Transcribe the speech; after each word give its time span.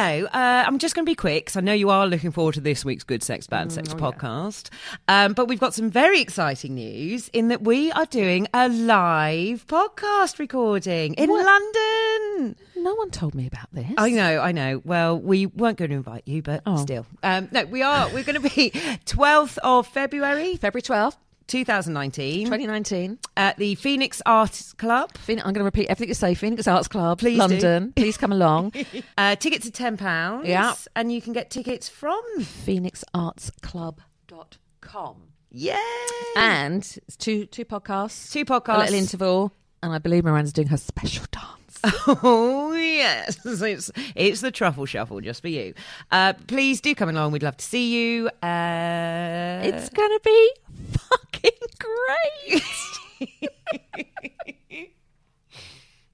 hello. 0.00 0.26
Uh, 0.26 0.64
I'm 0.66 0.78
just 0.78 0.94
going 0.94 1.04
to 1.04 1.10
be 1.10 1.14
quick 1.14 1.44
because 1.46 1.56
I 1.56 1.60
know 1.60 1.72
you 1.72 1.90
are 1.90 2.06
looking 2.06 2.30
forward 2.30 2.54
to 2.54 2.60
this 2.60 2.84
week's 2.84 3.04
Good 3.04 3.22
Sex, 3.22 3.46
Bad 3.46 3.70
Sex 3.70 3.92
podcast. 3.94 4.70
Um, 5.08 5.32
but 5.34 5.46
we've 5.46 5.60
got 5.60 5.74
some 5.74 5.90
very 5.90 6.20
exciting 6.20 6.74
news 6.74 7.28
in 7.32 7.48
that 7.48 7.62
we 7.62 7.92
are 7.92 8.06
doing 8.06 8.46
a 8.54 8.68
live 8.68 9.66
podcast 9.66 10.38
recording 10.38 11.14
in 11.14 11.28
London. 11.28 12.56
No 12.76 12.94
one 12.94 13.10
told 13.10 13.34
me 13.34 13.46
about 13.46 13.68
this. 13.72 13.90
I 13.98 14.10
know, 14.10 14.40
I 14.40 14.52
know. 14.52 14.80
Well, 14.84 15.18
we 15.18 15.46
weren't 15.46 15.76
going 15.76 15.90
to 15.90 15.96
invite 15.96 16.22
you, 16.26 16.40
but 16.42 16.62
Oh. 16.64 16.76
still. 16.78 17.04
Um, 17.22 17.48
no, 17.52 17.64
we 17.66 17.82
are. 17.82 18.08
We're 18.08 18.24
going 18.24 18.40
to 18.40 18.48
be 18.54 18.70
12th 19.04 19.58
of 19.58 19.86
February, 19.86 20.56
February 20.56 20.82
12th, 20.82 21.16
2019, 21.50 22.46
2019. 22.46 23.18
at 23.36 23.56
the 23.58 23.74
Phoenix 23.74 24.22
Arts 24.24 24.72
Club. 24.74 25.10
Phoenix, 25.18 25.44
I'm 25.46 25.52
going 25.52 25.60
to 25.60 25.64
repeat 25.64 25.88
everything 25.88 26.08
you 26.08 26.14
say. 26.14 26.34
Phoenix 26.34 26.66
Arts 26.68 26.88
Club, 26.88 27.18
Please 27.18 27.34
do. 27.34 27.38
London. 27.40 27.92
Please 27.96 28.16
come 28.16 28.32
along. 28.32 28.72
Uh, 29.18 29.34
tickets 29.36 29.66
are 29.66 29.70
£10. 29.70 30.46
Yeah. 30.46 30.74
And 30.96 31.12
you 31.12 31.20
can 31.20 31.32
get 31.32 31.50
tickets 31.50 31.88
from. 31.88 32.20
PhoenixArtsClub.com. 32.38 35.16
Yay! 35.52 35.76
And 36.36 36.82
it's 37.08 37.16
two 37.16 37.44
two 37.46 37.64
podcasts, 37.64 38.30
Two 38.32 38.42
a 38.42 38.44
podcasts. 38.44 38.78
little 38.78 38.94
interval, 38.94 39.52
and 39.82 39.92
I 39.92 39.98
believe 39.98 40.22
Miranda's 40.24 40.52
doing 40.52 40.68
her 40.68 40.76
special 40.76 41.24
dance. 41.32 41.48
Oh 42.22 42.72
yes, 42.72 43.38
it's 43.44 43.90
it's 44.14 44.40
the 44.40 44.50
truffle 44.50 44.86
shuffle 44.86 45.20
just 45.20 45.40
for 45.40 45.48
you. 45.48 45.74
Uh, 46.10 46.34
please 46.46 46.80
do 46.80 46.94
come 46.94 47.08
along. 47.08 47.32
We'd 47.32 47.42
love 47.42 47.56
to 47.56 47.64
see 47.64 47.92
you. 47.94 48.28
Uh, 48.42 49.60
it's 49.64 49.88
going 49.90 50.10
to 50.10 50.20
be 50.24 50.52
fucking 50.98 51.50
great. 51.78 52.64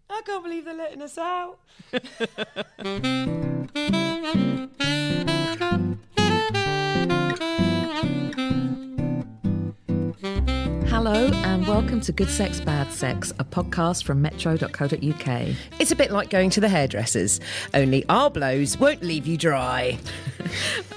I 0.08 0.23
can't 0.25 0.42
believe 0.45 0.64
they're 0.64 0.75
letting 0.75 1.03
us 1.03 1.19
out. 1.19 1.58
Hello 10.97 11.27
and 11.27 11.66
welcome 11.66 12.00
to 12.00 12.11
Good 12.11 12.30
Sex, 12.30 12.58
Bad 12.58 12.91
Sex, 12.91 13.30
a 13.39 13.44
podcast 13.44 14.05
from 14.05 14.22
metro.co.uk. 14.22 15.48
It's 15.78 15.92
a 15.92 15.94
bit 15.94 16.11
like 16.11 16.30
going 16.30 16.48
to 16.48 16.61
the 16.62 16.70
hairdressers, 16.70 17.39
only 17.75 18.06
our 18.08 18.30
blows 18.30 18.78
won't 18.78 19.02
leave 19.02 19.27
you 19.27 19.36
dry. 19.36 19.98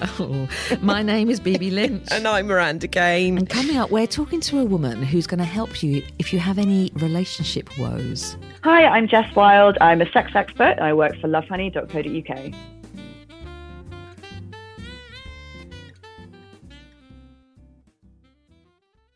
Oh, 0.02 0.48
my 0.80 1.02
name 1.02 1.28
is 1.28 1.40
Bibi 1.40 1.70
Lynch. 1.70 2.06
And 2.12 2.26
I'm 2.26 2.46
Miranda 2.46 2.88
Kane. 2.88 3.36
And 3.36 3.50
coming 3.50 3.76
up, 3.76 3.90
we're 3.90 4.06
talking 4.06 4.40
to 4.42 4.60
a 4.60 4.64
woman 4.64 5.02
who's 5.02 5.26
going 5.26 5.40
to 5.40 5.44
help 5.44 5.82
you 5.82 6.02
if 6.18 6.32
you 6.32 6.38
have 6.38 6.56
any 6.56 6.90
relationship 6.94 7.68
woes. 7.76 8.38
Hi, 8.62 8.86
I'm 8.86 9.08
Jess 9.08 9.34
Wilde. 9.34 9.76
I'm 9.80 10.00
a 10.00 10.10
sex 10.12 10.30
expert. 10.34 10.78
I 10.80 10.94
work 10.94 11.20
for 11.20 11.28
lovehoney.co.uk. 11.28 12.54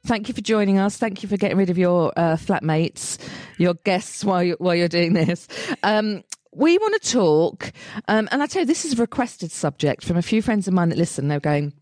Thank 0.06 0.28
you 0.28 0.34
for 0.34 0.40
joining 0.42 0.78
us. 0.78 0.96
Thank 0.98 1.22
you 1.22 1.28
for 1.28 1.36
getting 1.36 1.56
rid 1.56 1.70
of 1.70 1.78
your 1.78 2.12
uh, 2.16 2.36
flatmates, 2.36 3.18
your 3.58 3.74
guests 3.74 4.24
while 4.24 4.42
you're, 4.42 4.56
while 4.58 4.74
you're 4.74 4.88
doing 4.88 5.14
this. 5.14 5.48
Um, 5.82 6.22
we 6.52 6.76
want 6.78 7.02
to 7.02 7.10
talk, 7.10 7.72
um, 8.06 8.28
and 8.30 8.42
I 8.42 8.46
tell 8.46 8.60
you, 8.62 8.66
this 8.66 8.84
is 8.84 8.92
a 8.98 9.02
requested 9.02 9.50
subject 9.50 10.04
from 10.04 10.16
a 10.16 10.22
few 10.22 10.42
friends 10.42 10.68
of 10.68 10.74
mine 10.74 10.90
that 10.90 10.98
listen. 10.98 11.28
They're 11.28 11.40
going, 11.40 11.72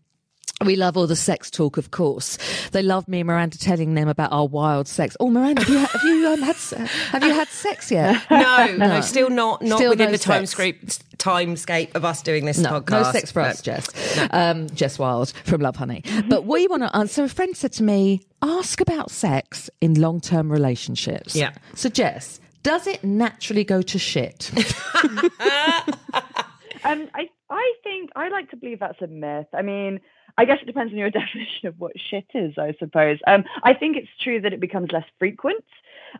we 0.63 0.75
love 0.75 0.95
all 0.97 1.05
the 1.07 1.15
sex 1.15 1.51
talk, 1.51 1.77
of 1.77 1.91
course. 1.91 2.37
They 2.71 2.81
love 2.81 3.07
me 3.07 3.19
and 3.19 3.27
Miranda 3.27 3.57
telling 3.57 3.93
them 3.93 4.07
about 4.07 4.31
our 4.31 4.47
wild 4.47 4.87
sex. 4.87 5.17
Oh, 5.19 5.29
Miranda, 5.29 5.61
have 5.63 5.69
you, 5.69 5.77
have 5.79 6.03
you 6.03 6.27
um, 6.29 6.41
had 6.41 6.55
have 7.11 7.23
you 7.23 7.33
had 7.33 7.47
sex 7.49 7.91
yet? 7.91 8.23
No, 8.31 8.75
no, 8.77 9.01
still 9.01 9.29
not 9.29 9.61
not 9.61 9.77
Still 9.77 9.89
within 9.91 10.07
no 10.07 10.11
the 10.13 10.17
sex. 10.17 10.55
timescape 10.55 11.03
timescape 11.23 11.95
of 11.95 12.03
us 12.03 12.21
doing 12.21 12.45
this 12.45 12.57
No, 12.57 12.81
podcast. 12.81 12.89
no 12.91 13.11
sex 13.11 13.31
for 13.31 13.41
us, 13.41 13.65
No. 13.65 13.73
Jess. 13.73 14.27
Um, 14.31 14.69
Jess 14.69 14.99
Wilde 14.99 15.29
from 15.45 15.61
Lovehoney. 15.61 16.29
But 16.29 16.45
we 16.45 16.67
want 16.67 16.83
to 16.83 16.95
answer. 16.95 17.23
A 17.23 17.29
friend 17.29 17.55
said 17.55 17.71
to 17.73 17.83
me, 17.83 18.21
ask 18.41 18.81
about 18.81 19.09
sex 19.11 19.69
in 19.81 19.93
long 19.95 20.19
term 20.19 20.51
relationships. 20.51 21.35
Yeah. 21.35 21.53
So, 21.75 21.89
Jess, 21.89 22.39
does 22.63 22.87
it 22.87 23.03
naturally 23.03 23.63
go 23.63 23.81
to 23.81 23.97
shit? 23.99 24.51
Um, 26.85 27.07
I, 27.13 27.29
I 27.49 27.73
think 27.81 28.09
I 28.13 28.27
like 28.27 28.49
to 28.49 28.57
believe 28.57 28.81
that's 28.81 29.01
a 29.01 29.07
myth. 29.07 29.47
I 29.53 29.61
mean, 29.61 30.01
I 30.37 30.43
guess 30.43 30.57
it 30.61 30.65
depends 30.65 30.91
on 30.91 30.99
your 30.99 31.09
definition 31.21 31.67
of 31.69 31.79
what 31.79 31.93
shit 31.97 32.25
is, 32.33 32.57
I 32.57 32.73
suppose. 32.77 33.19
Um, 33.25 33.45
I 33.63 33.73
think 33.73 33.95
it's 33.95 34.09
true 34.21 34.41
that 34.41 34.51
it 34.51 34.59
becomes 34.59 34.91
less 34.91 35.05
frequent. 35.17 35.63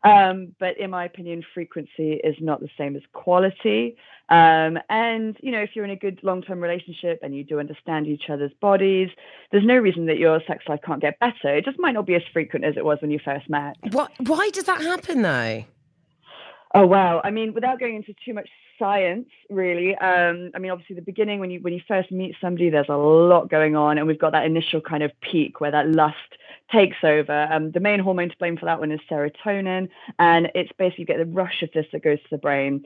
Um, 0.03 0.55
but 0.59 0.77
in 0.77 0.89
my 0.89 1.05
opinion, 1.05 1.43
frequency 1.53 2.13
is 2.23 2.35
not 2.39 2.59
the 2.59 2.69
same 2.77 2.95
as 2.95 3.01
quality. 3.13 3.95
Um, 4.29 4.79
and, 4.89 5.37
you 5.41 5.51
know, 5.51 5.59
if 5.59 5.71
you're 5.75 5.85
in 5.85 5.91
a 5.91 5.95
good 5.95 6.19
long 6.23 6.41
term 6.41 6.61
relationship 6.61 7.19
and 7.21 7.35
you 7.35 7.43
do 7.43 7.59
understand 7.59 8.07
each 8.07 8.29
other's 8.29 8.53
bodies, 8.61 9.09
there's 9.51 9.65
no 9.65 9.77
reason 9.77 10.05
that 10.07 10.17
your 10.17 10.41
sex 10.47 10.63
life 10.67 10.79
can't 10.85 11.01
get 11.01 11.19
better. 11.19 11.55
It 11.55 11.65
just 11.65 11.79
might 11.79 11.93
not 11.93 12.05
be 12.05 12.15
as 12.15 12.23
frequent 12.31 12.65
as 12.65 12.75
it 12.77 12.85
was 12.85 12.99
when 13.01 13.11
you 13.11 13.19
first 13.23 13.49
met. 13.49 13.75
What, 13.91 14.11
why 14.19 14.49
does 14.51 14.65
that 14.65 14.81
happen 14.81 15.21
though? 15.21 15.65
Oh 16.75 16.87
wow! 16.87 17.21
I 17.23 17.29
mean, 17.29 17.53
without 17.53 17.79
going 17.79 17.97
into 17.97 18.15
too 18.25 18.33
much 18.33 18.49
science, 18.79 19.29
really. 19.49 19.95
Um, 19.95 20.49
I 20.55 20.59
mean, 20.59 20.71
obviously, 20.71 20.95
the 20.95 21.03
beginning 21.03 21.39
when 21.39 21.51
you 21.51 21.59
when 21.59 21.71
you 21.73 21.81
first 21.87 22.11
meet 22.11 22.35
somebody, 22.41 22.71
there's 22.71 22.89
a 22.89 22.97
lot 22.97 23.47
going 23.49 23.75
on, 23.75 23.99
and 23.99 24.07
we've 24.07 24.17
got 24.19 24.31
that 24.31 24.45
initial 24.45 24.81
kind 24.81 25.03
of 25.03 25.11
peak 25.21 25.61
where 25.61 25.69
that 25.69 25.87
lust 25.87 26.17
takes 26.71 26.97
over. 27.03 27.47
Um, 27.51 27.71
the 27.71 27.79
main 27.79 27.99
hormone 27.99 28.29
to 28.29 28.37
blame 28.37 28.57
for 28.57 28.65
that 28.65 28.79
one 28.79 28.91
is 28.91 28.99
serotonin, 29.09 29.89
and 30.19 30.51
it's 30.55 30.71
basically 30.77 31.03
you 31.03 31.05
get 31.05 31.17
the 31.17 31.25
rush 31.25 31.61
of 31.61 31.69
this 31.73 31.85
that 31.91 32.03
goes 32.03 32.19
to 32.19 32.29
the 32.31 32.37
brain. 32.37 32.85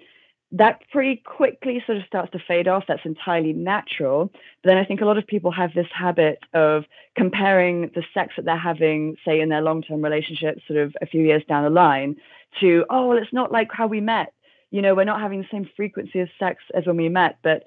That 0.54 0.80
pretty 0.92 1.18
quickly 1.26 1.84
sort 1.86 1.98
of 1.98 2.06
starts 2.06 2.32
to 2.32 2.40
fade 2.40 2.70
off. 2.70 2.86
That's 2.88 3.06
entirely 3.06 3.52
natural. 3.52 4.32
But 4.64 4.70
then 4.70 4.78
I 4.78 4.86
think 4.86 5.02
a 5.02 5.06
lot 5.06 5.18
of 5.18 5.28
people 5.28 5.52
have 5.52 5.74
this 5.74 5.88
habit 5.94 6.40
of 6.54 6.86
comparing 7.18 7.92
the 7.94 8.04
sex 8.14 8.36
that 8.38 8.46
they're 8.46 8.56
having, 8.56 9.18
say, 9.26 9.42
in 9.42 9.50
their 9.50 9.62
long 9.62 9.82
term 9.82 10.02
relationship, 10.02 10.60
sort 10.66 10.80
of 10.80 10.96
a 11.02 11.06
few 11.06 11.22
years 11.22 11.44
down 11.50 11.64
the 11.64 11.70
line, 11.70 12.16
to, 12.62 12.86
oh, 12.90 13.08
well, 13.08 13.18
it's 13.18 13.34
not 13.34 13.52
like 13.52 13.70
how 13.72 13.88
we 13.88 14.00
met. 14.00 14.34
You 14.72 14.82
know, 14.82 14.96
we're 14.96 15.06
not 15.06 15.22
having 15.22 15.42
the 15.42 15.48
same 15.52 15.70
frequency 15.76 16.20
of 16.20 16.30
sex 16.40 16.64
as 16.74 16.86
when 16.86 16.98
we 16.98 17.10
met, 17.10 17.38
but 17.42 17.64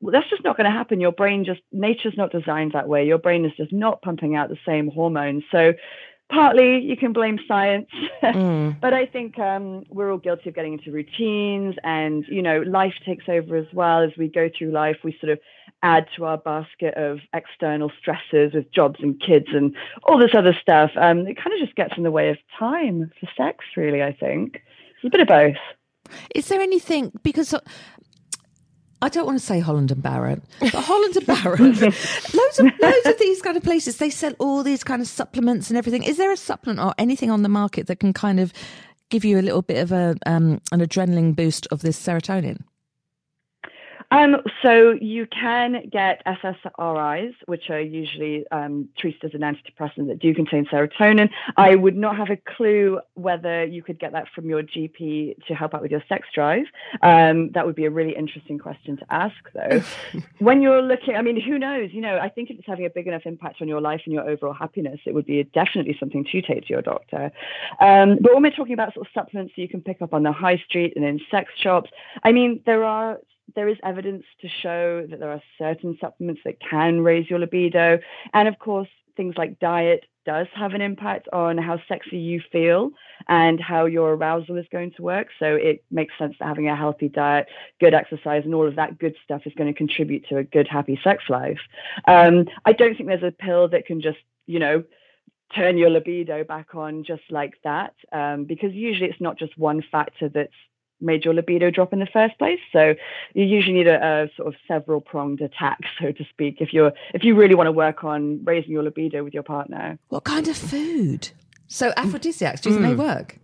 well, 0.00 0.12
that's 0.12 0.30
just 0.30 0.44
not 0.44 0.56
going 0.56 0.64
to 0.64 0.76
happen. 0.76 1.00
Your 1.00 1.12
brain 1.12 1.44
just, 1.44 1.60
nature's 1.72 2.16
not 2.16 2.32
designed 2.32 2.72
that 2.72 2.88
way. 2.88 3.06
Your 3.06 3.18
brain 3.18 3.44
is 3.44 3.52
just 3.56 3.72
not 3.72 4.02
pumping 4.02 4.34
out 4.34 4.48
the 4.48 4.58
same 4.66 4.88
hormones. 4.88 5.44
So, 5.52 5.72
partly 6.30 6.80
you 6.80 6.96
can 6.96 7.12
blame 7.12 7.38
science, 7.46 7.88
but 8.22 8.94
I 8.94 9.06
think 9.06 9.38
um, 9.38 9.84
we're 9.90 10.10
all 10.10 10.18
guilty 10.18 10.48
of 10.48 10.54
getting 10.54 10.74
into 10.74 10.92
routines, 10.92 11.74
and 11.84 12.24
you 12.28 12.42
know, 12.42 12.60
life 12.60 12.94
takes 13.04 13.24
over 13.28 13.56
as 13.56 13.66
well 13.72 14.02
as 14.02 14.10
we 14.16 14.28
go 14.28 14.48
through 14.56 14.70
life. 14.70 14.96
We 15.04 15.16
sort 15.20 15.32
of 15.32 15.40
add 15.82 16.06
to 16.16 16.24
our 16.24 16.38
basket 16.38 16.94
of 16.94 17.18
external 17.34 17.90
stresses 17.98 18.54
with 18.54 18.70
jobs 18.72 19.00
and 19.00 19.20
kids 19.20 19.46
and 19.52 19.74
all 20.04 20.18
this 20.18 20.34
other 20.34 20.56
stuff. 20.60 20.90
Um, 20.96 21.26
it 21.26 21.36
kind 21.36 21.52
of 21.54 21.60
just 21.60 21.76
gets 21.76 21.94
in 21.96 22.02
the 22.02 22.10
way 22.10 22.28
of 22.28 22.36
time 22.58 23.10
for 23.18 23.28
sex, 23.36 23.64
really. 23.76 24.02
I 24.02 24.12
think 24.12 24.62
it's 24.96 25.04
a 25.04 25.10
bit 25.10 25.20
of 25.20 25.28
both. 25.28 25.56
Is 26.34 26.48
there 26.48 26.60
anything 26.60 27.12
because 27.22 27.54
I 29.02 29.08
don't 29.08 29.26
want 29.26 29.38
to 29.38 29.44
say 29.44 29.60
Holland 29.60 29.90
and 29.90 30.02
Barrett, 30.02 30.42
but 30.60 30.74
Holland 30.74 31.16
and 31.16 31.26
Barrett, 31.26 31.60
loads 31.60 32.58
of 32.58 32.66
loads 32.80 33.06
of 33.06 33.18
these 33.18 33.40
kind 33.40 33.56
of 33.56 33.62
places 33.62 33.96
they 33.96 34.10
sell 34.10 34.34
all 34.38 34.62
these 34.62 34.84
kind 34.84 35.00
of 35.00 35.08
supplements 35.08 35.70
and 35.70 35.78
everything. 35.78 36.02
Is 36.02 36.18
there 36.18 36.30
a 36.30 36.36
supplement 36.36 36.80
or 36.80 36.94
anything 36.98 37.30
on 37.30 37.42
the 37.42 37.48
market 37.48 37.86
that 37.86 38.00
can 38.00 38.12
kind 38.12 38.38
of 38.38 38.52
give 39.08 39.24
you 39.24 39.38
a 39.38 39.42
little 39.42 39.62
bit 39.62 39.78
of 39.78 39.90
a 39.92 40.16
um, 40.26 40.60
an 40.72 40.80
adrenaline 40.80 41.34
boost 41.34 41.66
of 41.70 41.80
this 41.80 41.98
serotonin? 41.98 42.62
Um, 44.10 44.36
so 44.62 44.92
you 45.00 45.26
can 45.26 45.88
get 45.90 46.22
SSRIs, 46.26 47.34
which 47.46 47.70
are 47.70 47.80
usually 47.80 48.44
um, 48.50 48.88
treated 48.98 49.24
as 49.24 49.34
an 49.34 49.40
antidepressant 49.40 50.08
that 50.08 50.18
do 50.18 50.34
contain 50.34 50.66
serotonin. 50.66 51.30
I 51.56 51.76
would 51.76 51.96
not 51.96 52.16
have 52.16 52.30
a 52.30 52.36
clue 52.36 53.00
whether 53.14 53.64
you 53.64 53.82
could 53.82 53.98
get 54.00 54.12
that 54.12 54.26
from 54.34 54.48
your 54.48 54.62
GP 54.62 55.46
to 55.46 55.54
help 55.54 55.74
out 55.74 55.82
with 55.82 55.90
your 55.90 56.02
sex 56.08 56.28
drive. 56.34 56.64
Um, 57.02 57.50
that 57.52 57.66
would 57.66 57.76
be 57.76 57.84
a 57.84 57.90
really 57.90 58.16
interesting 58.16 58.58
question 58.58 58.96
to 58.96 59.06
ask, 59.10 59.36
though. 59.54 59.82
when 60.38 60.60
you're 60.60 60.82
looking, 60.82 61.14
I 61.16 61.22
mean, 61.22 61.40
who 61.40 61.58
knows? 61.58 61.90
You 61.92 62.00
know, 62.00 62.18
I 62.18 62.28
think 62.28 62.50
if 62.50 62.58
it's 62.58 62.66
having 62.66 62.86
a 62.86 62.90
big 62.90 63.06
enough 63.06 63.22
impact 63.26 63.62
on 63.62 63.68
your 63.68 63.80
life 63.80 64.02
and 64.04 64.12
your 64.12 64.28
overall 64.28 64.54
happiness, 64.54 65.00
it 65.06 65.14
would 65.14 65.26
be 65.26 65.42
definitely 65.44 65.96
something 65.98 66.24
to 66.24 66.42
take 66.42 66.66
to 66.66 66.68
your 66.68 66.82
doctor. 66.82 67.30
Um, 67.80 68.18
but 68.20 68.34
when 68.34 68.42
we're 68.42 68.50
talking 68.50 68.74
about 68.74 68.94
sort 68.94 69.06
of 69.06 69.12
supplements 69.14 69.52
that 69.56 69.62
you 69.62 69.68
can 69.68 69.80
pick 69.80 70.02
up 70.02 70.12
on 70.12 70.24
the 70.24 70.32
high 70.32 70.56
street 70.66 70.94
and 70.96 71.04
in 71.04 71.20
sex 71.30 71.52
shops, 71.56 71.90
I 72.24 72.32
mean, 72.32 72.60
there 72.66 72.84
are 72.84 73.18
there 73.54 73.68
is 73.68 73.78
evidence 73.82 74.24
to 74.40 74.48
show 74.48 75.06
that 75.08 75.20
there 75.20 75.30
are 75.30 75.42
certain 75.58 75.96
supplements 76.00 76.42
that 76.44 76.60
can 76.60 77.00
raise 77.00 77.28
your 77.28 77.38
libido. 77.38 77.98
And 78.32 78.48
of 78.48 78.58
course, 78.58 78.88
things 79.16 79.34
like 79.36 79.58
diet 79.58 80.04
does 80.26 80.46
have 80.54 80.74
an 80.74 80.80
impact 80.80 81.28
on 81.32 81.56
how 81.58 81.80
sexy 81.88 82.18
you 82.18 82.40
feel 82.52 82.90
and 83.28 83.60
how 83.60 83.86
your 83.86 84.14
arousal 84.14 84.56
is 84.56 84.66
going 84.70 84.92
to 84.92 85.02
work. 85.02 85.28
So 85.38 85.54
it 85.54 85.82
makes 85.90 86.14
sense 86.18 86.36
that 86.38 86.46
having 86.46 86.68
a 86.68 86.76
healthy 86.76 87.08
diet, 87.08 87.48
good 87.80 87.94
exercise, 87.94 88.42
and 88.44 88.54
all 88.54 88.68
of 88.68 88.76
that 88.76 88.98
good 88.98 89.16
stuff 89.24 89.42
is 89.46 89.52
going 89.56 89.72
to 89.72 89.76
contribute 89.76 90.26
to 90.28 90.36
a 90.36 90.44
good, 90.44 90.68
happy 90.68 91.00
sex 91.02 91.24
life. 91.28 91.60
Um, 92.06 92.46
I 92.64 92.72
don't 92.72 92.96
think 92.96 93.08
there's 93.08 93.22
a 93.22 93.30
pill 93.30 93.68
that 93.68 93.86
can 93.86 94.00
just, 94.00 94.18
you 94.46 94.58
know, 94.58 94.84
turn 95.54 95.78
your 95.78 95.90
libido 95.90 96.44
back 96.44 96.74
on 96.74 97.02
just 97.02 97.22
like 97.30 97.54
that, 97.64 97.94
um, 98.12 98.44
because 98.44 98.72
usually 98.72 99.08
it's 99.08 99.20
not 99.20 99.38
just 99.38 99.58
one 99.58 99.82
factor 99.90 100.28
that's 100.28 100.52
made 101.00 101.24
your 101.24 101.34
libido 101.34 101.70
drop 101.70 101.92
in 101.92 101.98
the 101.98 102.06
first 102.06 102.38
place. 102.38 102.60
So 102.72 102.94
you 103.34 103.44
usually 103.44 103.74
need 103.74 103.88
a, 103.88 104.24
a 104.24 104.30
sort 104.36 104.48
of 104.48 104.54
several 104.66 105.00
pronged 105.00 105.40
attack, 105.40 105.78
so 106.00 106.12
to 106.12 106.24
speak, 106.24 106.56
if 106.60 106.72
you're 106.72 106.92
if 107.14 107.24
you 107.24 107.34
really 107.34 107.54
want 107.54 107.66
to 107.66 107.72
work 107.72 108.04
on 108.04 108.44
raising 108.44 108.72
your 108.72 108.82
libido 108.82 109.24
with 109.24 109.34
your 109.34 109.42
partner. 109.42 109.98
What 110.08 110.24
kind 110.24 110.48
of 110.48 110.56
food? 110.56 111.30
So 111.68 111.92
aphrodisiacs, 111.96 112.60
do 112.60 112.70
you 112.70 112.76
think 112.76 112.88
they 112.88 112.94
work? 112.94 113.38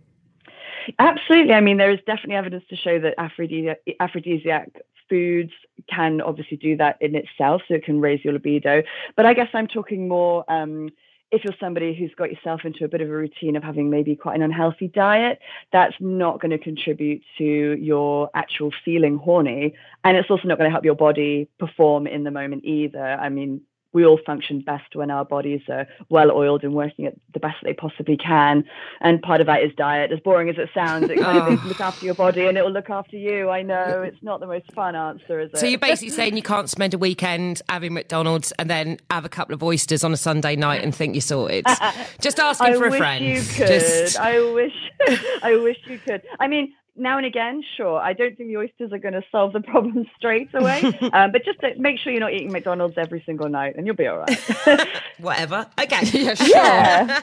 Absolutely. 0.99 1.53
I 1.53 1.61
mean, 1.61 1.77
there 1.77 1.91
is 1.91 1.99
definitely 2.05 2.35
evidence 2.35 2.63
to 2.69 2.75
show 2.75 2.99
that 2.99 3.15
aphrodisiac, 3.17 3.79
aphrodisiac 3.99 4.71
foods 5.09 5.51
can 5.89 6.21
obviously 6.21 6.57
do 6.57 6.75
that 6.77 6.97
in 7.01 7.15
itself, 7.15 7.61
so 7.67 7.75
it 7.75 7.83
can 7.83 8.01
raise 8.01 8.23
your 8.23 8.33
libido. 8.33 8.83
But 9.15 9.25
I 9.25 9.33
guess 9.33 9.49
I'm 9.53 9.67
talking 9.67 10.07
more. 10.07 10.43
Um, 10.49 10.89
if 11.31 11.43
you're 11.43 11.53
somebody 11.59 11.93
who's 11.93 12.13
got 12.15 12.31
yourself 12.31 12.61
into 12.63 12.85
a 12.85 12.87
bit 12.87 13.01
of 13.01 13.09
a 13.09 13.11
routine 13.11 13.55
of 13.55 13.63
having 13.63 13.89
maybe 13.89 14.15
quite 14.15 14.35
an 14.35 14.41
unhealthy 14.41 14.87
diet, 14.87 15.39
that's 15.73 15.95
not 15.99 16.39
going 16.39 16.51
to 16.51 16.57
contribute 16.57 17.21
to 17.37 17.43
your 17.43 18.29
actual 18.33 18.71
feeling 18.85 19.17
horny. 19.17 19.73
And 20.03 20.15
it's 20.15 20.29
also 20.29 20.47
not 20.47 20.57
going 20.57 20.69
to 20.69 20.71
help 20.71 20.85
your 20.85 20.95
body 20.95 21.49
perform 21.59 22.07
in 22.07 22.23
the 22.23 22.31
moment 22.31 22.63
either. 22.63 23.03
I 23.03 23.29
mean, 23.29 23.61
we 23.93 24.05
all 24.05 24.19
function 24.25 24.61
best 24.61 24.95
when 24.95 25.09
our 25.09 25.25
bodies 25.25 25.61
are 25.69 25.87
well 26.09 26.31
oiled 26.31 26.63
and 26.63 26.73
working 26.73 27.05
at 27.05 27.15
the 27.33 27.39
best 27.39 27.57
they 27.63 27.73
possibly 27.73 28.17
can. 28.17 28.63
And 29.01 29.21
part 29.21 29.41
of 29.41 29.47
that 29.47 29.63
is 29.63 29.71
diet. 29.75 30.11
As 30.11 30.19
boring 30.19 30.49
as 30.49 30.57
it 30.57 30.69
sounds, 30.73 31.09
it 31.09 31.19
kind 31.19 31.37
of 31.37 31.47
oh. 31.47 31.53
is 31.53 31.63
look 31.63 31.79
after 31.79 32.05
your 32.05 32.15
body 32.15 32.45
and 32.45 32.57
it 32.57 32.63
will 32.63 32.71
look 32.71 32.89
after 32.89 33.17
you. 33.17 33.49
I 33.49 33.61
know 33.61 34.03
it's 34.03 34.21
not 34.21 34.39
the 34.39 34.47
most 34.47 34.71
fun 34.73 34.95
answer, 34.95 35.39
is 35.39 35.51
it? 35.53 35.57
So 35.57 35.65
you're 35.65 35.79
basically 35.79 36.09
saying 36.09 36.35
you 36.35 36.43
can't 36.43 36.69
spend 36.69 36.93
a 36.93 36.97
weekend 36.97 37.61
having 37.69 37.93
McDonald's 37.93 38.51
and 38.53 38.69
then 38.69 38.99
have 39.09 39.25
a 39.25 39.29
couple 39.29 39.53
of 39.53 39.63
oysters 39.63 40.03
on 40.03 40.13
a 40.13 40.17
Sunday 40.17 40.55
night 40.55 40.83
and 40.83 40.93
think 40.93 41.15
you're 41.15 41.21
sorted. 41.21 41.65
Just 42.21 42.39
asking 42.39 42.73
I 42.73 42.77
for 42.77 42.87
a 42.87 42.89
wish 42.91 42.99
friend. 42.99 43.25
you 43.25 43.41
could. 43.41 43.67
Just- 43.67 44.19
I 44.19 44.39
wish. 44.53 44.73
I 45.41 45.55
wish 45.61 45.77
you 45.85 45.99
could. 45.99 46.23
I 46.39 46.47
mean, 46.47 46.73
now 46.97 47.17
and 47.17 47.25
again, 47.25 47.63
sure. 47.75 47.99
I 47.99 48.13
don't 48.13 48.35
think 48.37 48.49
the 48.49 48.57
oysters 48.57 48.91
are 48.91 48.97
going 48.97 49.13
to 49.13 49.23
solve 49.31 49.53
the 49.53 49.61
problem 49.71 50.05
straight 50.17 50.49
away. 50.53 50.81
um, 51.13 51.31
but 51.31 51.43
just 51.45 51.59
to 51.61 51.73
make 51.77 51.99
sure 51.99 52.11
you're 52.11 52.21
not 52.21 52.33
eating 52.33 52.51
McDonald's 52.51 52.97
every 52.97 53.21
single 53.25 53.49
night, 53.49 53.75
and 53.77 53.85
you'll 53.85 53.95
be 53.95 54.07
all 54.07 54.17
right. 54.17 54.87
whatever. 55.19 55.67
Okay. 55.79 55.97
Yeah, 56.17 56.33
sure. 56.33 56.47
yeah. 56.49 57.21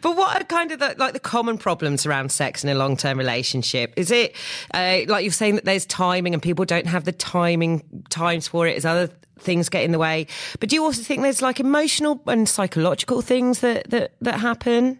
but 0.00 0.16
what 0.16 0.40
are 0.40 0.44
kind 0.44 0.70
of 0.70 0.80
the, 0.80 0.94
like 0.98 1.14
the 1.14 1.20
common 1.20 1.56
problems 1.56 2.04
around 2.04 2.30
sex 2.30 2.62
in 2.62 2.68
a 2.68 2.74
long 2.74 2.96
term 2.96 3.16
relationship? 3.16 3.94
Is 3.96 4.10
it 4.10 4.34
uh, 4.74 5.00
like 5.06 5.24
you're 5.24 5.32
saying 5.32 5.54
that 5.54 5.64
there's 5.64 5.86
timing 5.86 6.34
and 6.34 6.42
people 6.42 6.64
don't 6.64 6.86
have 6.86 7.04
the 7.04 7.12
timing 7.12 7.82
times 8.10 8.48
for 8.48 8.66
it 8.66 8.76
as 8.76 8.84
other 8.84 9.08
things 9.38 9.68
get 9.68 9.84
in 9.84 9.92
the 9.92 9.98
way? 9.98 10.26
But 10.58 10.68
do 10.68 10.76
you 10.76 10.84
also 10.84 11.02
think 11.02 11.22
there's 11.22 11.42
like 11.42 11.58
emotional 11.58 12.20
and 12.26 12.48
psychological 12.48 13.22
things 13.22 13.60
that 13.60 13.90
that, 13.90 14.12
that 14.20 14.40
happen? 14.40 14.98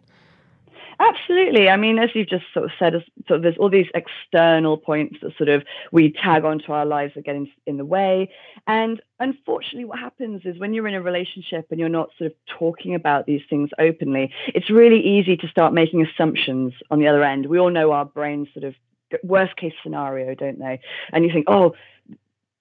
Absolutely. 1.00 1.70
I 1.70 1.76
mean, 1.78 1.98
as 1.98 2.10
you've 2.14 2.28
just 2.28 2.44
sort 2.52 2.66
of 2.66 2.72
said, 2.78 2.92
sort 3.26 3.38
of 3.38 3.42
there's 3.42 3.56
all 3.56 3.70
these 3.70 3.86
external 3.94 4.76
points 4.76 5.16
that 5.22 5.34
sort 5.38 5.48
of 5.48 5.62
we 5.92 6.12
tag 6.12 6.44
onto 6.44 6.72
our 6.72 6.84
lives 6.84 7.14
that 7.14 7.24
get 7.24 7.36
in, 7.36 7.48
in 7.66 7.78
the 7.78 7.86
way. 7.86 8.30
And 8.66 9.00
unfortunately, 9.18 9.86
what 9.86 9.98
happens 9.98 10.42
is 10.44 10.58
when 10.58 10.74
you're 10.74 10.86
in 10.86 10.94
a 10.94 11.00
relationship 11.00 11.68
and 11.70 11.80
you're 11.80 11.88
not 11.88 12.10
sort 12.18 12.30
of 12.30 12.36
talking 12.58 12.94
about 12.94 13.24
these 13.24 13.40
things 13.48 13.70
openly, 13.78 14.30
it's 14.48 14.68
really 14.68 15.00
easy 15.00 15.38
to 15.38 15.48
start 15.48 15.72
making 15.72 16.06
assumptions 16.06 16.74
on 16.90 16.98
the 16.98 17.08
other 17.08 17.24
end. 17.24 17.46
We 17.46 17.58
all 17.58 17.70
know 17.70 17.92
our 17.92 18.04
brains 18.04 18.48
sort 18.52 18.64
of 18.64 18.74
worst 19.22 19.56
case 19.56 19.72
scenario, 19.82 20.34
don't 20.34 20.58
they? 20.58 20.80
And 21.12 21.24
you 21.24 21.32
think, 21.32 21.46
oh, 21.48 21.74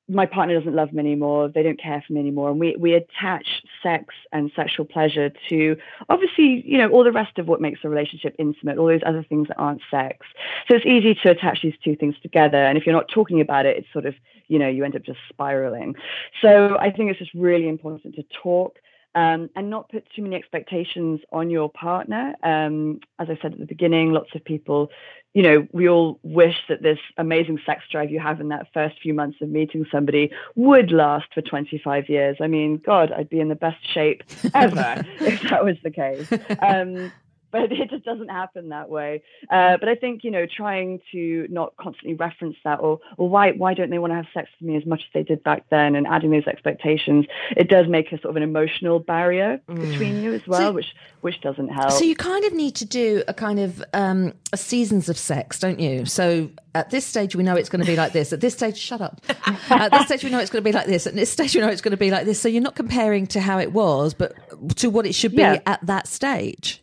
my 0.09 0.25
partner 0.25 0.57
doesn't 0.57 0.75
love 0.75 0.91
me 0.91 1.00
anymore. 1.00 1.47
They 1.47 1.63
don't 1.63 1.79
care 1.79 2.03
for 2.06 2.13
me 2.13 2.19
anymore. 2.19 2.50
And 2.50 2.59
we, 2.59 2.75
we 2.77 2.94
attach 2.94 3.61
sex 3.83 4.15
and 4.31 4.51
sexual 4.56 4.85
pleasure 4.85 5.31
to 5.50 5.77
obviously, 6.09 6.63
you 6.65 6.77
know, 6.77 6.89
all 6.89 7.03
the 7.03 7.11
rest 7.11 7.38
of 7.38 7.47
what 7.47 7.61
makes 7.61 7.81
a 7.83 7.89
relationship 7.89 8.35
intimate, 8.39 8.77
all 8.77 8.88
those 8.88 9.01
other 9.06 9.23
things 9.23 9.47
that 9.50 9.57
aren't 9.57 9.81
sex. 9.91 10.25
So 10.67 10.75
it's 10.75 10.85
easy 10.85 11.15
to 11.23 11.31
attach 11.31 11.61
these 11.61 11.75
two 11.83 11.95
things 11.95 12.15
together. 12.21 12.57
And 12.57 12.77
if 12.77 12.85
you're 12.85 12.95
not 12.95 13.07
talking 13.07 13.39
about 13.39 13.65
it, 13.65 13.77
it's 13.77 13.94
sort 13.94 14.06
of, 14.06 14.15
you 14.47 14.57
know, 14.57 14.67
you 14.67 14.83
end 14.83 14.95
up 14.95 15.03
just 15.03 15.19
spiraling. 15.29 15.95
So 16.41 16.77
I 16.79 16.91
think 16.91 17.12
it's 17.12 17.19
just 17.19 17.33
really 17.33 17.67
important 17.67 18.15
to 18.15 18.23
talk. 18.41 18.79
Um, 19.15 19.50
and 19.56 19.71
not 19.71 19.89
put 19.89 20.06
too 20.15 20.21
many 20.21 20.35
expectations 20.35 21.19
on 21.31 21.50
your 21.50 21.67
partner. 21.67 22.35
Um, 22.44 23.00
as 23.17 23.27
I 23.27 23.39
said 23.41 23.53
at 23.53 23.59
the 23.59 23.65
beginning, 23.65 24.11
lots 24.11 24.29
of 24.35 24.45
people, 24.45 24.91
you 25.33 25.44
know, 25.44 25.67
we 25.71 25.88
all 25.88 26.19
wish 26.23 26.56
that 26.69 26.81
this 26.81 27.00
amazing 27.17 27.59
sex 27.65 27.83
drive 27.91 28.11
you 28.11 28.19
have 28.19 28.39
in 28.39 28.50
that 28.50 28.67
first 28.73 29.01
few 29.01 29.13
months 29.13 29.38
of 29.41 29.50
meeting 29.50 29.85
somebody 29.91 30.31
would 30.56 30.91
last 30.91 31.25
for 31.33 31.41
25 31.41 32.09
years. 32.09 32.38
I 32.39 32.47
mean, 32.47 32.77
God, 32.77 33.11
I'd 33.11 33.29
be 33.29 33.39
in 33.39 33.50
the 33.50 33.56
best 33.56 33.77
shape 33.94 34.23
ever 34.53 35.03
if 35.19 35.41
that 35.50 35.63
was 35.63 35.77
the 35.83 35.91
case. 35.91 36.31
Um, 36.62 37.12
but 37.51 37.63
it 37.72 37.90
just 37.90 38.06
doesn't 38.06 38.30
happen 38.30 38.69
that 38.69 38.90
way. 38.90 39.24
Uh, 39.50 39.78
but 39.78 39.90
I 39.90 39.96
think 39.96 40.24
you 40.24 40.31
know, 40.31 40.46
trying 40.46 41.00
to 41.12 41.48
not 41.50 41.75
constantly 41.78 42.13
reference 42.16 42.56
that, 42.63 42.80
or 42.80 43.00
or 43.18 43.30
why 43.30 43.51
why 43.51 43.74
don't 43.74 43.90
they 43.90 44.00
want 44.00 44.12
to 44.12 44.16
have 44.16 44.28
sex 44.34 44.50
with 44.60 44.69
me 44.69 44.75
as 44.78 44.86
much 44.86 45.00
as 45.01 45.10
they 45.13 45.24
did 45.24 45.44
back 45.44 45.66
then, 45.69 45.96
and 45.96 46.07
adding 46.07 46.31
those 46.31 46.48
expectations, 46.48 47.25
it 47.56 47.69
does 47.69 47.88
make 47.88 48.07
a 48.12 48.18
sort 48.22 48.31
of 48.31 48.36
an 48.38 48.44
emotional 48.44 49.00
barrier 49.00 49.60
between 49.68 50.22
you 50.22 50.34
as 50.34 50.46
well, 50.48 50.60
So- 50.60 50.72
which 50.74 50.88
which 51.22 51.42
doesn't 51.42 51.68
help. 51.68 51.92
So 51.92 52.06
you 52.06 52.16
kind 52.16 52.46
of 52.46 52.54
need 52.54 52.75
to 52.75 52.86
do 52.86 53.24
a 53.28 53.34
kind 53.34 53.60
of 53.60 53.84
um, 53.94 54.34
a 54.54 54.57
seasons 54.57 55.10
of 55.10 55.18
sex, 55.18 55.60
don't 55.60 55.80
you? 55.80 56.06
So 56.06 56.50
at 56.74 56.92
this 56.92 57.06
stage 57.06 57.36
we 57.36 57.44
know 57.44 57.56
it's 57.56 57.68
going 57.68 57.81
to 57.84 57.86
be 57.92 57.98
like 57.98 58.13
this. 58.13 58.31
At 58.31 58.40
this 58.40 58.54
stage, 58.54 58.78
shut 58.78 59.01
up. 59.01 59.19
at 59.69 59.92
this 59.92 60.06
stage 60.06 60.24
we 60.24 60.30
know 60.30 60.40
it's 60.40 60.50
going 60.50 60.63
to 60.63 60.68
be 60.69 60.72
like 60.72 60.86
this. 60.86 61.06
At 61.07 61.16
this 61.16 61.30
stage 61.30 61.54
we 61.56 61.60
know 61.62 61.68
it's 61.68 61.81
going 61.81 61.92
to 61.92 61.98
be 61.98 62.10
like 62.12 62.25
this. 62.25 62.40
So 62.40 62.48
you're 62.48 62.62
not 62.63 62.75
comparing 62.75 63.28
to 63.28 63.42
how 63.42 63.60
it 63.60 63.74
was, 63.74 64.13
but 64.13 64.34
to 64.78 64.90
what 64.90 65.06
it 65.06 65.13
should 65.13 65.31
be 65.31 65.42
Yeah. 65.42 65.60
at 65.66 65.86
that 65.86 66.07
stage. 66.07 66.81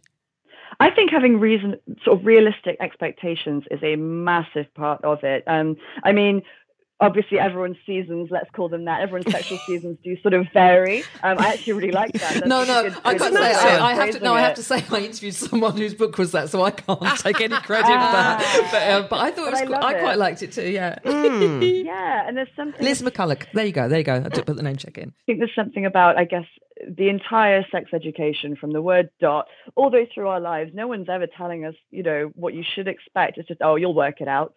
I 0.81 0.91
think 0.91 1.11
having 1.11 1.41
reason, 1.41 1.77
sort 2.05 2.21
of 2.21 2.27
realistic 2.27 2.77
expectations 2.81 3.65
is 3.71 3.81
a 3.83 3.97
massive 3.97 4.73
part 4.75 5.03
of 5.05 5.25
it. 5.25 5.45
Um, 5.47 5.77
I 6.05 6.13
mean, 6.13 6.43
obviously 7.01 7.39
everyone's 7.39 7.77
seasons, 7.85 8.29
let's 8.31 8.49
call 8.53 8.69
them 8.69 8.85
that, 8.87 9.01
everyone's 9.03 9.31
sexual 9.31 9.59
seasons 9.67 9.99
do 10.03 10.17
sort 10.23 10.35
of 10.35 10.47
vary. 10.53 11.03
Um, 11.23 11.39
I 11.39 11.49
actually 11.53 11.75
really 11.75 11.93
like 11.93 12.13
that. 12.13 12.35
That's 12.35 12.47
No, 12.47 12.65
no, 12.65 12.85
good- 12.85 12.95
I 13.05 13.19
can't 13.19 13.35
say. 13.35 13.53
I, 13.53 13.87
I 13.91 13.95
have 13.95 13.97
to. 13.97 14.13
phrasing 14.13 14.23
No, 14.23 14.35
I 14.35 14.41
have 14.41 14.55
to 14.55 14.63
say. 14.63 14.83
I 14.91 15.01
interviewed 15.01 15.35
someone 15.35 15.77
whose 15.77 15.95
book 15.95 16.17
was 16.19 16.33
that, 16.33 16.49
so 16.49 16.63
I 16.63 16.71
can't 16.71 17.19
take 17.19 17.41
any 17.41 17.57
credit 17.57 17.87
for 17.87 17.93
that. 17.93 18.69
But, 18.73 18.83
uh, 18.83 19.07
but 19.09 19.21
I 19.21 19.31
thought 19.31 19.49
it 19.49 19.51
was. 19.53 19.61
I 19.61 19.65
qu- 19.67 19.73
love 19.73 19.83
I 19.85 19.95
quite 20.01 20.15
it. 20.15 20.19
liked 20.19 20.43
it 20.43 20.53
too. 20.53 20.69
Yeah. 20.71 20.99
Yeah, 21.87 22.27
and 22.27 22.37
there's 22.37 22.49
something 22.57 22.83
Liz 22.85 23.03
McCulloch. 23.03 23.47
There 23.53 23.65
you 23.65 23.73
go. 23.73 23.89
There 23.89 23.99
you 23.99 24.05
go. 24.05 24.15
I 24.17 24.29
did 24.29 24.47
put 24.47 24.57
the 24.57 24.63
name 24.63 24.77
check 24.77 24.99
in. 24.99 25.09
I 25.11 25.23
think 25.27 25.39
there's 25.39 25.55
something 25.55 25.85
about, 25.87 26.17
I 26.19 26.25
guess, 26.25 26.45
the 26.89 27.09
entire 27.09 27.65
sex 27.71 27.91
education 27.93 28.57
from 28.57 28.73
the 28.73 28.83
word 28.83 29.11
dot 29.21 29.47
all 29.75 29.91
the 29.91 29.99
way 29.99 30.11
through 30.13 30.29
our 30.29 30.41
lives. 30.41 30.73
No 30.75 30.87
one's 30.89 31.09
ever 31.09 31.27
telling 31.27 31.65
us, 31.65 31.75
you 31.91 32.03
know, 32.03 32.31
what 32.35 32.55
you 32.55 32.63
should 32.75 32.89
expect. 32.89 33.39
It's 33.39 33.49
just, 33.49 33.61
oh, 33.63 33.77
you'll 33.77 33.95
work 33.95 34.21
it 34.21 34.29
out. 34.29 34.55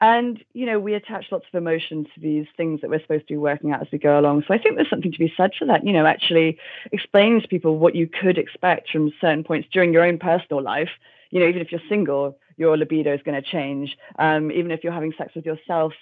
And, 0.00 0.42
you 0.54 0.64
know, 0.64 0.80
we 0.80 0.94
attach 0.94 1.26
lots 1.30 1.46
of 1.52 1.58
emotion 1.58 2.04
to 2.04 2.20
these 2.20 2.46
things 2.56 2.80
that 2.80 2.88
we're 2.88 3.02
supposed 3.02 3.28
to 3.28 3.34
be 3.34 3.38
working 3.38 3.72
out 3.72 3.82
as 3.82 3.88
we 3.92 3.98
go 3.98 4.18
along. 4.18 4.44
So 4.48 4.54
I 4.54 4.58
think 4.58 4.76
there's 4.76 4.88
something 4.88 5.12
to 5.12 5.18
be 5.18 5.32
said 5.36 5.50
for 5.58 5.66
that, 5.66 5.86
you 5.86 5.92
know, 5.92 6.06
actually 6.06 6.58
explaining 6.90 7.42
to 7.42 7.48
people 7.48 7.78
what 7.78 7.94
you 7.94 8.06
could 8.06 8.38
expect 8.38 8.90
from 8.90 9.12
certain 9.20 9.44
points 9.44 9.68
during 9.70 9.92
your 9.92 10.04
own 10.04 10.18
personal 10.18 10.62
life. 10.62 10.88
You 11.30 11.40
know, 11.40 11.46
even 11.46 11.60
if 11.60 11.70
you're 11.70 11.82
single, 11.88 12.38
your 12.56 12.76
libido 12.78 13.14
is 13.14 13.20
going 13.22 13.40
to 13.40 13.46
change. 13.46 13.96
Um, 14.18 14.50
even 14.50 14.70
if 14.70 14.82
you're 14.82 14.92
having 14.92 15.12
sex 15.18 15.34
with 15.34 15.44
yourself 15.44 15.92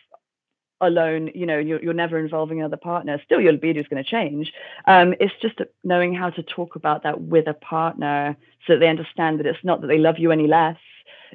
alone, 0.81 1.31
you 1.35 1.45
know, 1.45 1.59
you're, 1.59 1.83
you're 1.83 1.93
never 1.93 2.21
involving 2.21 2.61
another 2.61 2.77
partner, 2.77 3.21
still 3.25 3.41
your 3.41 3.53
libido 3.53 3.81
is 3.81 3.89
going 3.89 4.03
to 4.03 4.09
change. 4.09 4.53
Um, 4.87 5.15
it's 5.19 5.35
just 5.43 5.61
knowing 5.83 6.15
how 6.15 6.31
to 6.31 6.43
talk 6.45 6.77
about 6.77 7.03
that 7.03 7.21
with 7.21 7.49
a 7.49 7.55
partner 7.55 8.37
so 8.65 8.75
that 8.75 8.79
they 8.79 8.89
understand 8.89 9.41
that 9.41 9.47
it's 9.47 9.65
not 9.65 9.81
that 9.81 9.89
they 9.89 9.99
love 9.99 10.19
you 10.19 10.31
any 10.31 10.47
less. 10.47 10.77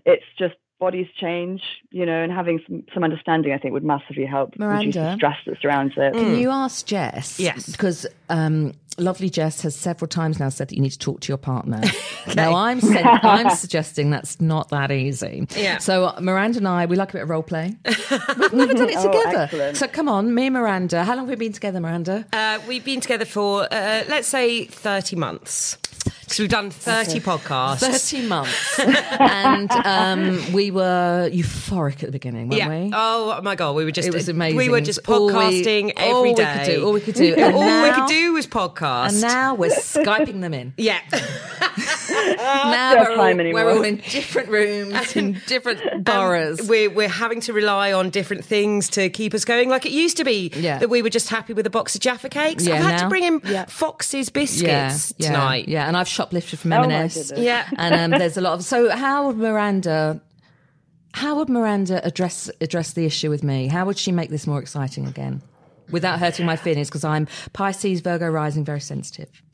It's 0.05 0.23
just 0.39 0.55
bodies 0.83 1.07
change, 1.19 1.61
you 1.91 2.05
know, 2.05 2.21
and 2.23 2.31
having 2.31 2.59
some, 2.67 2.83
some 2.93 3.03
understanding, 3.03 3.53
I 3.53 3.57
think, 3.57 3.73
would 3.73 3.85
massively 3.85 4.25
help 4.25 4.53
reduce 4.57 4.95
the 4.95 5.15
stress 5.15 5.37
that 5.45 5.61
surrounds 5.61 5.93
it. 5.95 6.13
Can 6.13 6.37
you 6.37 6.49
ask 6.49 6.85
Jess? 6.85 7.39
Yes. 7.39 7.69
Because 7.71 8.05
um, 8.29 8.73
lovely 8.97 9.29
Jess 9.29 9.61
has 9.61 9.75
several 9.75 10.07
times 10.09 10.39
now 10.41 10.49
said 10.49 10.67
that 10.67 10.75
you 10.75 10.81
need 10.81 10.91
to 10.91 10.99
talk 10.99 11.21
to 11.21 11.29
your 11.31 11.37
partner. 11.37 11.81
Now 12.35 12.55
I'm 12.55 12.79
sen- 12.93 13.05
I'm 13.05 13.49
suggesting 13.49 14.09
that's 14.09 14.39
not 14.39 14.69
that 14.69 14.91
easy. 14.91 15.45
Yeah. 15.57 15.77
So 15.79 16.05
uh, 16.05 16.19
Miranda 16.21 16.59
and 16.59 16.67
I, 16.67 16.85
we 16.85 16.95
like 16.95 17.09
a 17.09 17.13
bit 17.13 17.23
of 17.23 17.29
role 17.29 17.43
play. 17.43 17.75
We've 17.85 18.53
never 18.53 18.73
done 18.73 18.89
it 18.89 18.95
Oh, 18.97 19.11
together. 19.11 19.39
excellent. 19.43 19.77
So 19.77 19.87
come 19.87 20.07
on, 20.07 20.33
me 20.33 20.45
and 20.47 20.53
Miranda. 20.53 21.03
How 21.03 21.15
long 21.17 21.25
have 21.27 21.29
we 21.29 21.35
been 21.45 21.51
together, 21.51 21.81
Miranda? 21.81 22.25
Uh, 22.31 22.59
we've 22.65 22.85
been 22.85 23.01
together 23.01 23.25
for 23.25 23.63
uh, 23.65 24.03
let's 24.07 24.29
say 24.29 24.63
thirty 24.65 25.17
months. 25.17 25.77
Because 26.21 26.39
we've 26.39 26.49
done 26.49 26.69
30 26.71 27.19
podcasts. 27.19 27.79
30 28.11 28.27
months. 28.27 28.79
and 29.19 29.71
um, 29.71 30.51
we 30.53 30.71
were 30.71 31.29
euphoric 31.31 31.95
at 31.95 32.07
the 32.07 32.11
beginning, 32.11 32.49
weren't 32.49 32.57
yeah. 32.59 32.67
we? 32.69 32.91
Oh 32.93 33.39
my 33.43 33.55
god, 33.55 33.75
we 33.75 33.85
were 33.85 33.91
just 33.91 34.07
It 34.07 34.13
was 34.13 34.29
amazing. 34.29 34.57
We 34.57 34.69
were 34.69 34.81
just 34.81 34.99
It's 34.99 35.09
all 35.09 35.27
we- 35.27 35.33
podcasting 35.33 35.93
all 35.97 36.17
every 36.19 36.29
we 36.31 36.35
could 36.35 36.65
do, 36.65 36.85
all 36.85 36.93
we 36.93 37.01
could 37.01 37.15
do. 37.25 37.35
All 37.35 37.83
we 37.83 37.91
could 37.91 38.07
do 38.07 38.33
was 38.33 38.47
podcast. 38.47 39.09
and 39.09 39.21
now 39.21 39.55
we're 39.55 39.69
Skyping 39.69 40.41
them 40.41 40.53
in. 40.53 40.73
yeah. 40.77 40.99
now 42.13 42.95
we're, 42.95 43.05
time 43.05 43.17
all, 43.17 43.39
anymore. 43.39 43.65
we're 43.65 43.71
all 43.71 43.83
in 43.83 43.97
different 44.09 44.49
rooms, 44.49 45.15
in 45.15 45.39
different 45.47 46.03
boroughs. 46.03 46.67
we're 46.67 46.89
we're 46.89 47.09
having 47.09 47.41
to 47.41 47.53
rely 47.53 47.91
on 47.93 48.09
different 48.09 48.45
things 48.45 48.89
to 48.89 49.09
keep 49.09 49.33
us 49.33 49.45
going, 49.45 49.69
like 49.69 49.85
it 49.85 49.91
used 49.91 50.17
to 50.17 50.23
be. 50.23 50.51
Yeah. 50.55 50.79
That 50.79 50.89
we 50.89 51.01
were 51.01 51.09
just 51.09 51.29
happy 51.29 51.53
with 51.53 51.65
a 51.65 51.69
box 51.69 51.95
of 51.95 52.01
Jaffa 52.01 52.29
cakes. 52.29 52.65
Yeah, 52.65 52.75
I've 52.75 52.81
had 52.83 52.91
now- 52.97 53.03
to 53.03 53.09
bring 53.09 53.23
in 53.23 53.41
Yeah. 53.45 53.65
Fox's 53.65 54.27
yeah, 54.27 54.31
biscuits 54.33 55.13
yeah, 55.17 55.27
tonight. 55.27 55.67
Yeah, 55.67 55.87
and 55.87 55.95
I've 55.97 56.07
shoplifted 56.07 56.59
from 56.59 56.73
Oh 56.73 56.81
M&S. 56.83 57.15
goodness. 57.29 57.39
Yeah. 57.39 57.67
and 57.77 58.13
um, 58.13 58.19
there's 58.19 58.37
a 58.37 58.41
lot 58.41 58.53
of. 58.53 58.63
So, 58.63 58.89
how 58.89 59.27
would 59.27 59.37
Miranda? 59.37 60.21
How 61.13 61.35
would 61.35 61.49
Miranda 61.49 62.03
address 62.05 62.49
address 62.59 62.93
the 62.93 63.05
issue 63.05 63.29
with 63.29 63.43
me? 63.43 63.67
How 63.67 63.85
would 63.85 63.97
she 63.97 64.11
make 64.11 64.29
this 64.29 64.47
more 64.47 64.59
exciting 64.59 65.07
again? 65.07 65.41
Without 65.91 66.19
hurting 66.19 66.45
my 66.45 66.55
feelings, 66.55 66.89
because 66.89 67.03
I'm 67.03 67.27
Pisces, 67.53 68.01
Virgo 68.01 68.27
rising, 68.27 68.63
very 68.65 68.81
sensitive. 68.81 69.29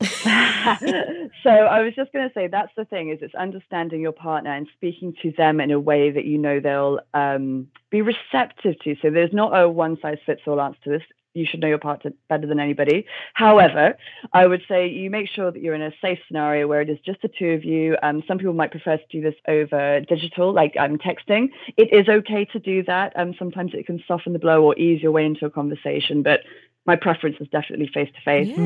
so 1.42 1.50
I 1.50 1.80
was 1.82 1.94
just 1.94 2.12
going 2.12 2.28
to 2.28 2.34
say 2.34 2.46
that's 2.46 2.72
the 2.76 2.84
thing 2.84 3.10
is 3.10 3.18
it's 3.22 3.34
understanding 3.34 4.00
your 4.00 4.12
partner 4.12 4.54
and 4.54 4.68
speaking 4.76 5.14
to 5.22 5.32
them 5.36 5.60
in 5.60 5.70
a 5.70 5.80
way 5.80 6.10
that 6.10 6.24
you 6.24 6.38
know 6.38 6.60
they'll 6.60 7.00
um, 7.14 7.68
be 7.90 8.02
receptive 8.02 8.78
to. 8.84 8.96
So 9.02 9.10
there's 9.10 9.32
not 9.32 9.58
a 9.58 9.68
one 9.68 9.98
size 10.00 10.18
fits 10.24 10.42
all 10.46 10.60
answer 10.60 10.78
to 10.84 10.90
this 10.90 11.02
you 11.34 11.46
should 11.48 11.60
know 11.60 11.68
your 11.68 11.78
partner 11.78 12.12
better 12.28 12.46
than 12.46 12.58
anybody. 12.58 13.06
However, 13.34 13.96
I 14.32 14.46
would 14.46 14.62
say 14.68 14.88
you 14.88 15.10
make 15.10 15.28
sure 15.28 15.50
that 15.50 15.60
you're 15.62 15.74
in 15.74 15.82
a 15.82 15.92
safe 16.00 16.18
scenario 16.26 16.66
where 16.66 16.80
it 16.80 16.90
is 16.90 16.98
just 17.04 17.22
the 17.22 17.28
two 17.28 17.50
of 17.50 17.64
you. 17.64 17.96
Um, 18.02 18.22
some 18.26 18.38
people 18.38 18.54
might 18.54 18.70
prefer 18.70 18.96
to 18.96 19.06
do 19.10 19.20
this 19.20 19.34
over 19.46 20.00
digital, 20.00 20.52
like 20.52 20.74
um, 20.78 20.98
texting. 20.98 21.50
It 21.76 21.92
is 21.92 22.08
okay 22.08 22.44
to 22.46 22.58
do 22.58 22.82
that. 22.84 23.12
Um, 23.16 23.34
sometimes 23.38 23.72
it 23.74 23.86
can 23.86 24.02
soften 24.08 24.32
the 24.32 24.38
blow 24.38 24.62
or 24.62 24.76
ease 24.78 25.02
your 25.02 25.12
way 25.12 25.24
into 25.24 25.46
a 25.46 25.50
conversation, 25.50 26.22
but 26.22 26.40
my 26.86 26.96
preference 26.96 27.36
is 27.40 27.48
definitely 27.48 27.90
face 27.92 28.10
to 28.14 28.20
face. 28.22 28.56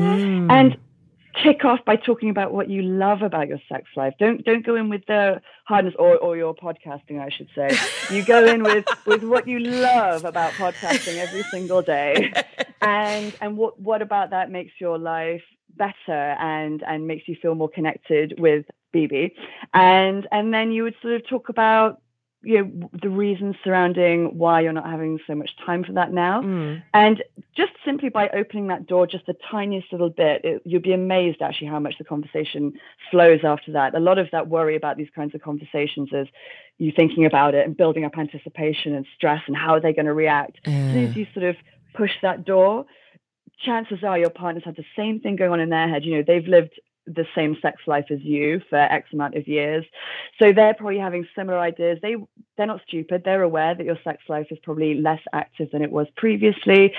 And 0.49 0.77
kick 1.35 1.65
off 1.65 1.83
by 1.85 1.95
talking 1.95 2.29
about 2.29 2.53
what 2.53 2.69
you 2.69 2.81
love 2.81 3.21
about 3.21 3.47
your 3.47 3.59
sex 3.67 3.85
life. 3.95 4.13
Don't 4.19 4.43
don't 4.45 4.65
go 4.65 4.75
in 4.75 4.89
with 4.89 5.05
the 5.05 5.41
hardness 5.65 5.93
or, 5.99 6.17
or 6.17 6.37
your 6.37 6.55
podcasting, 6.55 7.19
I 7.19 7.29
should 7.29 7.49
say. 7.55 7.77
You 8.09 8.23
go 8.23 8.45
in 8.45 8.63
with 8.63 8.85
with 9.05 9.23
what 9.23 9.47
you 9.47 9.59
love 9.59 10.25
about 10.25 10.53
podcasting 10.53 11.17
every 11.17 11.43
single 11.43 11.81
day, 11.81 12.31
and 12.81 13.35
and 13.41 13.57
what 13.57 13.79
what 13.79 14.01
about 14.01 14.29
that 14.31 14.51
makes 14.51 14.73
your 14.79 14.97
life 14.97 15.43
better 15.75 16.35
and 16.39 16.83
and 16.87 17.07
makes 17.07 17.27
you 17.27 17.35
feel 17.41 17.55
more 17.55 17.69
connected 17.69 18.39
with 18.39 18.65
Bibi, 18.91 19.35
and 19.73 20.27
and 20.31 20.53
then 20.53 20.71
you 20.71 20.83
would 20.83 20.95
sort 21.01 21.15
of 21.15 21.27
talk 21.27 21.49
about 21.49 22.01
you 22.45 22.63
know 22.63 22.89
the 23.01 23.09
reasons 23.09 23.55
surrounding 23.63 24.37
why 24.37 24.61
you're 24.61 24.71
not 24.71 24.85
having 24.85 25.19
so 25.25 25.33
much 25.33 25.49
time 25.65 25.83
for 25.83 25.93
that 25.93 26.13
now. 26.13 26.41
Mm. 26.41 26.83
and 26.93 27.23
just 27.57 27.71
simply 27.83 28.09
by 28.09 28.29
opening 28.29 28.67
that 28.67 28.85
door 28.85 29.07
just 29.07 29.25
the 29.25 29.35
tiniest 29.49 29.91
little 29.91 30.09
bit 30.09 30.45
it, 30.45 30.61
you'll 30.63 30.81
be 30.81 30.93
amazed 30.93 31.41
actually 31.41 31.67
how 31.67 31.79
much 31.79 31.97
the 31.97 32.03
conversation 32.03 32.73
flows 33.09 33.39
after 33.43 33.71
that. 33.71 33.95
A 33.95 33.99
lot 33.99 34.19
of 34.19 34.27
that 34.31 34.47
worry 34.47 34.75
about 34.75 34.95
these 34.95 35.09
kinds 35.15 35.33
of 35.33 35.41
conversations 35.41 36.09
is 36.11 36.27
you 36.77 36.91
thinking 36.95 37.25
about 37.25 37.55
it 37.55 37.65
and 37.65 37.75
building 37.75 38.05
up 38.05 38.17
anticipation 38.17 38.93
and 38.93 39.05
stress 39.15 39.41
and 39.47 39.55
how 39.55 39.73
are 39.73 39.79
they 39.79 39.93
going 39.93 40.05
to 40.05 40.13
react. 40.13 40.59
As 40.65 40.93
soon 40.93 41.07
as 41.07 41.15
you 41.15 41.27
sort 41.33 41.45
of 41.45 41.55
push 41.95 42.11
that 42.21 42.45
door 42.45 42.85
chances 43.59 44.03
are 44.03 44.19
your 44.19 44.29
partners 44.29 44.63
have 44.65 44.75
the 44.75 44.85
same 44.95 45.19
thing 45.19 45.35
going 45.35 45.51
on 45.51 45.59
in 45.59 45.69
their 45.69 45.87
head 45.87 46.03
you 46.03 46.15
know 46.15 46.23
they've 46.25 46.47
lived 46.47 46.79
the 47.07 47.25
same 47.35 47.55
sex 47.61 47.81
life 47.85 48.05
as 48.09 48.19
you 48.21 48.61
for 48.69 48.77
X 48.77 49.09
amount 49.13 49.35
of 49.35 49.47
years. 49.47 49.85
So 50.41 50.51
they're 50.53 50.73
probably 50.73 50.97
having 50.97 51.27
similar 51.35 51.59
ideas. 51.59 51.99
They 52.01 52.15
they're 52.57 52.65
not 52.65 52.81
stupid. 52.87 53.21
They're 53.23 53.43
aware 53.43 53.75
that 53.75 53.85
your 53.85 53.99
sex 54.03 54.23
life 54.27 54.47
is 54.49 54.57
probably 54.63 54.95
less 54.95 55.21
active 55.33 55.69
than 55.71 55.81
it 55.81 55.91
was 55.91 56.07
previously. 56.17 56.93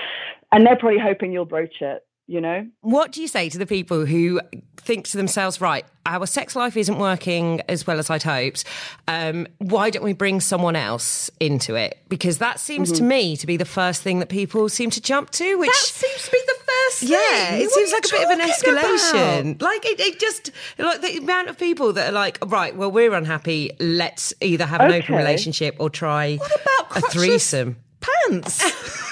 And 0.51 0.65
they're 0.65 0.77
probably 0.77 0.99
hoping 0.99 1.31
you'll 1.31 1.45
broach 1.45 1.81
it 1.81 2.06
you 2.27 2.41
know? 2.41 2.67
What 2.81 3.11
do 3.11 3.21
you 3.21 3.27
say 3.27 3.49
to 3.49 3.57
the 3.57 3.65
people 3.65 4.05
who 4.05 4.39
think 4.87 5.05
to 5.09 5.17
themselves, 5.17 5.59
right, 5.59 5.85
our 6.05 6.25
sex 6.25 6.55
life 6.55 6.77
isn't 6.77 6.97
working 6.97 7.61
as 7.67 7.85
well 7.85 7.99
as 7.99 8.09
I'd 8.09 8.23
hoped. 8.23 8.63
Um, 9.07 9.47
why 9.57 9.89
don't 9.89 10.03
we 10.03 10.13
bring 10.13 10.39
someone 10.39 10.75
else 10.75 11.29
into 11.39 11.75
it? 11.75 11.99
Because 12.07 12.37
that 12.37 12.59
seems 12.59 12.89
mm-hmm. 12.89 12.97
to 12.97 13.03
me 13.03 13.37
to 13.37 13.45
be 13.45 13.57
the 13.57 13.65
first 13.65 14.01
thing 14.01 14.19
that 14.19 14.29
people 14.29 14.69
seem 14.69 14.89
to 14.91 15.01
jump 15.01 15.29
to. 15.31 15.57
Which 15.57 15.69
that 15.69 15.75
seems 15.75 16.25
to 16.25 16.31
be 16.31 16.41
the 16.47 16.59
first 16.65 16.99
thing. 16.99 17.09
Yeah, 17.09 17.55
it 17.55 17.63
what 17.63 17.71
seems 17.71 17.91
like 17.91 18.05
a 18.05 18.09
bit 18.09 18.23
of 18.23 18.39
an 18.39 18.49
escalation. 18.49 19.51
About? 19.51 19.61
Like 19.61 19.85
it, 19.85 19.99
it, 19.99 20.19
just 20.19 20.51
like 20.77 21.01
the 21.01 21.17
amount 21.17 21.49
of 21.49 21.57
people 21.57 21.91
that 21.93 22.09
are 22.09 22.13
like, 22.13 22.37
right, 22.45 22.75
well, 22.75 22.89
we're 22.89 23.13
unhappy. 23.13 23.71
Let's 23.79 24.33
either 24.39 24.65
have 24.65 24.81
an 24.81 24.87
okay. 24.87 24.99
open 24.99 25.15
relationship 25.15 25.75
or 25.79 25.89
try 25.89 26.37
what 26.37 26.61
about 26.61 26.97
a 26.97 27.01
threesome. 27.09 27.77
Pants. 27.99 29.03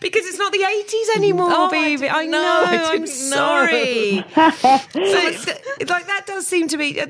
because 0.00 0.26
it's 0.26 0.38
not 0.38 0.52
the 0.52 0.58
80s 0.58 1.16
anymore, 1.16 1.48
oh, 1.50 1.70
baby. 1.70 2.08
I, 2.08 2.22
I 2.22 2.26
know. 2.26 2.64
I 2.66 2.94
am 2.94 3.06
sorry. 3.06 4.24
so 4.34 5.52
like 5.88 6.06
that 6.06 6.24
does 6.26 6.46
seem 6.46 6.68
to 6.68 6.76
be. 6.76 7.00
Uh, 7.00 7.06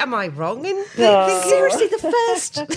am 0.00 0.14
I 0.14 0.28
wrong 0.28 0.64
in 0.64 0.84
no. 0.96 1.42
seriously 1.48 1.86
the 1.86 1.98
first? 1.98 2.56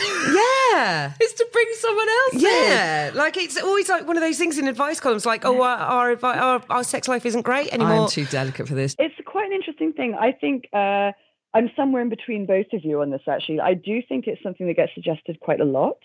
yeah, 0.82 1.14
is 1.22 1.34
to 1.34 1.48
bring 1.52 1.68
someone 1.80 2.08
else. 2.10 2.44
Yeah, 2.44 3.10
in. 3.10 3.16
like 3.16 3.38
it's 3.38 3.62
always 3.62 3.90
like 3.90 4.08
one 4.08 4.18
of 4.18 4.24
those 4.24 4.38
things 4.38 4.58
in 4.58 4.68
advice 4.68 5.00
columns, 5.00 5.26
like 5.26 5.46
oh 5.46 5.62
our 5.62 6.18
our, 6.22 6.26
our, 6.26 6.64
our 6.70 6.84
sex 6.84 7.08
life 7.08 7.26
isn't 7.26 7.44
great 7.44 7.74
anymore. 7.74 8.04
I'm 8.04 8.10
too 8.10 8.26
delicate 8.26 8.68
for 8.68 8.76
this. 8.76 8.96
It's 9.00 9.16
quite 9.26 9.48
an 9.48 9.54
interesting 9.54 9.94
thing. 9.94 10.16
I 10.16 10.32
think. 10.32 10.68
Uh, 10.74 11.12
I'm 11.54 11.70
somewhere 11.76 12.02
in 12.02 12.10
between 12.10 12.46
both 12.46 12.68
of 12.74 12.86
you 12.86 13.02
on 13.02 13.10
this, 13.10 13.22
actually. 13.28 13.60
I 13.60 13.74
do 13.74 14.02
think 14.08 14.28
it's 14.28 14.42
something 14.42 14.68
that 14.68 14.76
gets 14.76 14.94
suggested 14.94 15.40
quite 15.40 15.60
a 15.60 15.66
lot. 15.66 15.98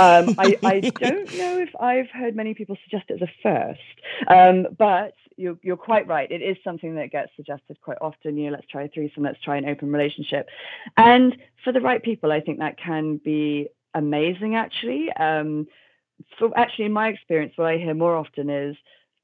Um, 0.00 0.34
I, 0.38 0.58
I, 0.62 0.80
don't 1.00 1.34
know 1.36 1.58
if 1.58 1.70
I've 1.78 2.10
heard 2.10 2.34
many 2.34 2.54
people 2.54 2.76
suggest 2.84 3.10
it 3.10 3.22
as 3.22 3.28
a 3.28 3.32
first, 3.42 3.80
um, 4.28 4.66
but 4.78 5.14
you're, 5.36 5.58
you're, 5.62 5.76
quite 5.76 6.06
right. 6.06 6.30
It 6.30 6.42
is 6.42 6.56
something 6.64 6.96
that 6.96 7.10
gets 7.10 7.30
suggested 7.36 7.80
quite 7.82 7.98
often. 8.00 8.36
You 8.36 8.46
know, 8.46 8.56
let's 8.56 8.66
try 8.66 8.84
a 8.84 8.88
threesome, 8.88 9.22
let's 9.22 9.40
try 9.42 9.56
an 9.56 9.68
open 9.68 9.92
relationship. 9.92 10.48
And 10.96 11.36
for 11.62 11.72
the 11.72 11.80
right 11.80 12.02
people, 12.02 12.32
I 12.32 12.40
think 12.40 12.58
that 12.58 12.78
can 12.78 13.18
be 13.18 13.68
amazing, 13.94 14.56
actually. 14.56 15.12
Um, 15.12 15.68
so, 16.38 16.52
actually, 16.56 16.86
in 16.86 16.92
my 16.92 17.08
experience, 17.08 17.52
what 17.56 17.68
I 17.68 17.76
hear 17.76 17.94
more 17.94 18.16
often 18.16 18.50
is, 18.50 18.76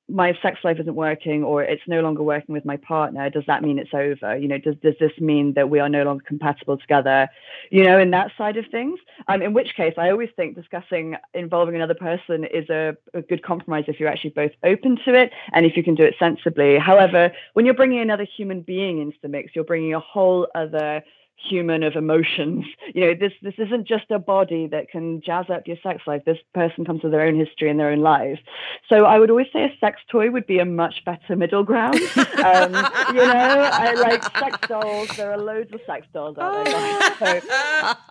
my 0.08 0.36
sex 0.42 0.58
life 0.62 0.78
isn't 0.78 0.94
working 0.94 1.42
or 1.42 1.62
it's 1.62 1.82
no 1.86 2.00
longer 2.00 2.22
working 2.22 2.52
with 2.52 2.64
my 2.64 2.76
partner 2.76 3.30
does 3.30 3.44
that 3.46 3.62
mean 3.62 3.78
it's 3.78 3.94
over? 3.94 4.36
You 4.36 4.48
know 4.48 4.58
does, 4.58 4.76
does 4.82 4.94
this 5.00 5.12
mean 5.18 5.54
that 5.54 5.70
we 5.70 5.80
are 5.80 5.88
no 5.88 6.02
longer 6.02 6.22
compatible 6.26 6.76
together? 6.76 7.28
You 7.70 7.84
know 7.84 7.98
in 7.98 8.10
that 8.10 8.30
side 8.36 8.56
of 8.56 8.66
things. 8.70 9.00
Um, 9.28 9.40
in 9.40 9.54
which 9.54 9.74
case 9.76 9.94
i 9.96 10.10
always 10.10 10.28
think 10.36 10.56
discussing 10.56 11.16
involving 11.32 11.74
another 11.74 11.94
person 11.94 12.44
is 12.44 12.68
a, 12.68 12.96
a 13.14 13.22
good 13.22 13.42
compromise 13.42 13.84
if 13.88 13.98
you're 13.98 14.08
actually 14.08 14.30
both 14.30 14.52
open 14.62 14.98
to 15.04 15.14
it 15.14 15.32
and 15.52 15.64
if 15.64 15.76
you 15.76 15.82
can 15.82 15.94
do 15.94 16.04
it 16.04 16.14
sensibly. 16.18 16.78
However 16.78 17.32
when 17.54 17.64
you're 17.64 17.74
bringing 17.74 18.00
another 18.00 18.26
human 18.36 18.60
being 18.60 19.00
into 19.00 19.16
the 19.22 19.28
mix 19.28 19.52
you're 19.54 19.64
bringing 19.64 19.94
a 19.94 20.00
whole 20.00 20.48
other 20.54 21.02
human 21.48 21.82
of 21.82 21.96
emotions. 21.96 22.64
You 22.94 23.06
know, 23.06 23.14
this 23.14 23.32
this 23.42 23.54
isn't 23.58 23.86
just 23.86 24.10
a 24.10 24.18
body 24.18 24.66
that 24.68 24.88
can 24.90 25.20
jazz 25.20 25.46
up 25.50 25.66
your 25.66 25.76
sex 25.82 26.02
life. 26.06 26.22
This 26.24 26.38
person 26.52 26.84
comes 26.84 27.02
with 27.02 27.12
their 27.12 27.22
own 27.22 27.36
history 27.36 27.70
and 27.70 27.78
their 27.78 27.90
own 27.90 28.00
lives. 28.00 28.40
So 28.88 29.04
I 29.04 29.18
would 29.18 29.30
always 29.30 29.46
say 29.52 29.64
a 29.64 29.76
sex 29.78 30.00
toy 30.10 30.30
would 30.30 30.46
be 30.46 30.58
a 30.58 30.64
much 30.64 31.04
better 31.04 31.36
middle 31.36 31.62
ground. 31.62 31.94
um, 32.16 32.72
you 33.14 33.24
know, 33.24 33.68
I 33.72 33.94
like 33.94 34.22
sex 34.38 34.68
dolls. 34.68 35.08
There 35.16 35.32
are 35.32 35.38
loads 35.38 35.72
of 35.72 35.80
sex 35.86 36.06
dolls 36.12 36.36
out 36.38 36.64
there. 36.64 37.14
So 37.18 37.40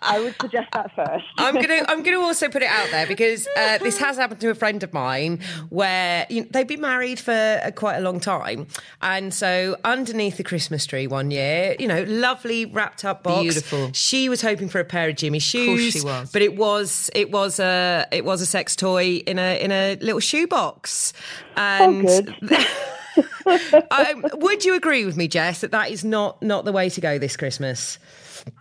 I 0.02 0.20
would 0.20 0.36
suggest 0.42 0.70
that 0.74 0.94
first. 0.96 1.26
I'm 1.38 1.56
gonna 1.56 1.84
I'm 1.88 2.04
gonna 2.04 2.20
also 2.20 2.50
put 2.50 2.62
it 2.62 2.70
out 2.70 2.90
there 2.92 3.08
because 3.08 3.48
uh, 3.58 3.78
this 3.80 3.98
has 3.98 4.18
happened 4.18 4.42
to 4.42 4.50
a 4.50 4.56
friend 4.56 4.84
of 4.84 4.94
mine 4.94 5.40
where 5.70 6.26
you 6.30 6.42
know, 6.42 6.48
they've 6.52 6.68
been 6.68 6.82
married 6.82 7.20
for 7.20 7.60
a, 7.64 7.72
quite 7.72 7.98
a 7.98 8.02
long 8.02 8.20
time, 8.20 8.68
and 9.02 9.34
so 9.34 9.78
underneath 9.84 10.38
the 10.38 10.44
Christmas 10.44 10.86
tree 10.86 11.08
one 11.08 11.32
year, 11.32 11.76
you 11.80 11.88
know, 11.88 12.04
lovely 12.04 12.66
wrapped 12.66 13.06
up 13.06 13.23
box. 13.24 13.42
Beautiful. 13.42 13.92
She 13.94 14.30
was 14.30 14.42
hoping 14.42 14.70
for 14.70 14.80
a 14.80 14.86
pair 14.86 15.10
of 15.10 15.16
Jimmy 15.16 15.40
Choos. 15.40 15.88
Of 15.88 15.94
she 15.94 16.02
was. 16.02 16.32
But 16.32 16.42
it 16.42 16.56
was 16.56 17.10
it 17.16 17.32
was 17.32 17.60
a 17.60 18.06
it 18.12 18.26
was 18.26 18.42
a 18.42 18.46
sex 18.46 18.76
toy 18.76 19.18
in 19.26 19.40
a 19.40 19.60
in 19.62 19.72
a 19.72 19.96
little 20.02 20.20
shoe 20.20 20.48
box. 20.48 21.14
And 21.56 22.08
oh, 22.08 22.22
good. 22.46 22.68
um, 23.92 24.26
would 24.36 24.66
you 24.66 24.76
agree 24.76 25.06
with 25.06 25.18
me, 25.18 25.28
Jess, 25.28 25.62
that 25.62 25.72
that 25.72 25.92
is 25.92 26.04
not 26.04 26.42
not 26.42 26.66
the 26.66 26.72
way 26.72 26.90
to 26.90 27.02
go 27.02 27.18
this 27.18 27.38
Christmas, 27.38 27.98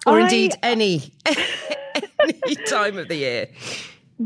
or 0.07 0.21
I, 0.21 0.23
indeed 0.23 0.55
any 0.63 1.13
any 2.21 2.55
time 2.67 2.99
of 2.99 3.09
the 3.09 3.17
year? 3.17 3.49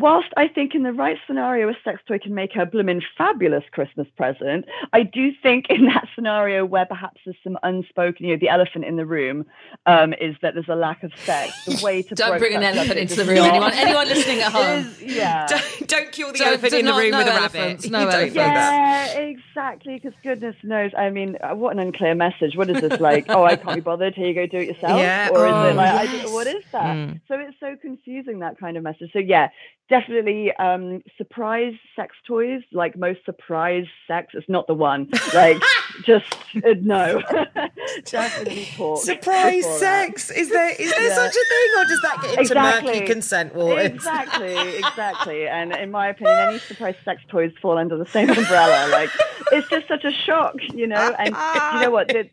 Whilst 0.01 0.29
I 0.37 0.49
think 0.49 0.75
in 0.75 0.83
the 0.83 0.93
right 0.93 1.17
scenario, 1.27 1.69
a 1.69 1.75
sex 1.85 2.01
toy 2.07 2.19
can 2.19 2.35
make 2.35 2.55
a 2.57 2.67
blooming 2.67 3.03
fabulous 3.17 3.65
Christmas 3.71 4.07
present, 4.17 4.67
I 4.93 5.03
do 5.03 5.33
think 5.43 5.67
in 5.71 5.87
that 5.87 6.07
scenario 6.15 6.65
where 6.65 6.87
perhaps 6.87 7.21
there's 7.25 7.37
some 7.43 7.59
unspoken, 7.63 8.27
you 8.27 8.33
know, 8.33 8.39
the 8.41 8.49
elephant 8.49 8.85
in 8.85 8.97
the 8.97 9.07
room 9.07 9.47
um, 9.87 10.13
is 10.15 10.37
that 10.43 10.55
there's 10.55 10.69
a 10.69 10.77
lack 10.77 11.03
of 11.03 11.13
sex. 11.25 11.65
The 11.65 11.81
way 11.85 12.03
to 12.03 12.15
don't 12.15 12.39
bring 12.39 12.55
an 12.55 12.63
elephant 12.63 12.99
into 12.99 13.17
the 13.17 13.25
room. 13.25 13.39
Anyone, 13.39 13.73
anyone 13.73 14.09
listening 14.09 14.41
at 14.41 14.53
home, 14.53 14.87
is, 14.87 15.03
yeah, 15.03 15.47
don't, 15.49 15.89
don't 15.89 16.13
kill 16.13 16.33
the 16.33 16.39
don't, 16.39 16.49
elephant 16.49 16.73
in 16.75 16.85
the 16.85 16.95
room 16.95 17.11
no 17.11 17.19
with 17.19 17.27
a 17.29 17.31
rabbit. 17.31 17.91
No 17.91 18.09
elephants. 18.09 18.35
Yeah, 18.35 19.07
exactly. 19.19 19.95
Because 19.95 20.15
goodness 20.23 20.57
knows, 20.63 20.91
I 20.97 21.11
mean, 21.11 21.37
uh, 21.43 21.55
what 21.55 21.73
an 21.73 21.79
unclear 21.79 22.15
message. 22.15 22.57
What 22.57 22.69
is 22.71 22.81
this 22.81 23.01
like? 23.01 23.27
oh, 23.29 23.45
I 23.45 23.57
can't 23.57 23.77
be 23.77 23.81
bothered. 23.81 24.15
Here 24.15 24.29
you 24.29 24.35
go, 24.35 24.47
do 24.47 24.59
it 24.59 24.69
yourself. 24.69 25.01
Yeah. 25.01 25.31
Or 25.33 25.47
oh, 25.47 25.67
is 25.67 25.73
it 25.73 25.77
like, 25.77 26.11
yes. 26.11 26.29
I, 26.29 26.33
what 26.33 26.47
is 26.47 26.65
that? 26.73 26.97
Mm. 26.97 27.21
So 27.29 27.35
it's 27.39 27.57
so 27.61 27.77
confusing 27.81 28.41
that 28.41 28.59
kind 28.59 28.77
of 28.77 28.83
message. 28.83 29.11
So 29.13 29.19
yeah, 29.19 29.49
definitely 29.89 30.53
um, 30.57 31.03
surprise 31.17 31.75
sex 31.95 32.17
toys 32.27 32.63
like 32.73 32.97
most 32.97 33.25
surprise 33.25 33.87
sex 34.07 34.35
it's 34.35 34.49
not 34.49 34.67
the 34.67 34.75
one. 34.75 35.09
Like 35.35 35.61
just 36.05 36.33
uh, 36.57 36.75
no. 36.81 37.23
Definitely 38.05 38.69
talk 38.77 39.03
surprise 39.03 39.65
sex? 39.79 40.31
Is 40.31 40.51
there 40.51 40.71
is 40.71 40.91
there 40.91 41.09
yeah. 41.09 41.15
such 41.15 41.35
a 41.37 41.45
thing 41.49 41.71
or 41.79 41.85
does 41.85 42.03
that 42.03 42.19
get 42.23 42.31
into 42.31 42.41
exactly. 42.41 42.93
murky 42.93 43.07
consent 43.07 43.55
waters 43.55 43.87
exactly 43.87 44.57
exactly. 44.79 45.49
And 45.49 45.73
in 45.73 45.91
my 45.91 46.09
opinion 46.09 46.49
any 46.49 46.59
surprise 46.59 46.97
sex 47.05 47.23
toys 47.29 47.53
fall 47.63 47.79
under 47.79 47.97
the 47.97 48.07
same 48.07 48.31
umbrella. 48.31 48.89
Like 48.91 49.11
it's 49.53 49.69
just 49.69 49.87
such 49.89 50.05
a 50.05 50.13
shock 50.13 50.55
you 50.75 50.87
know? 50.87 51.15
And 51.19 51.29
you 51.29 51.81
know 51.81 51.91
what? 51.91 52.09
The, 52.09 52.29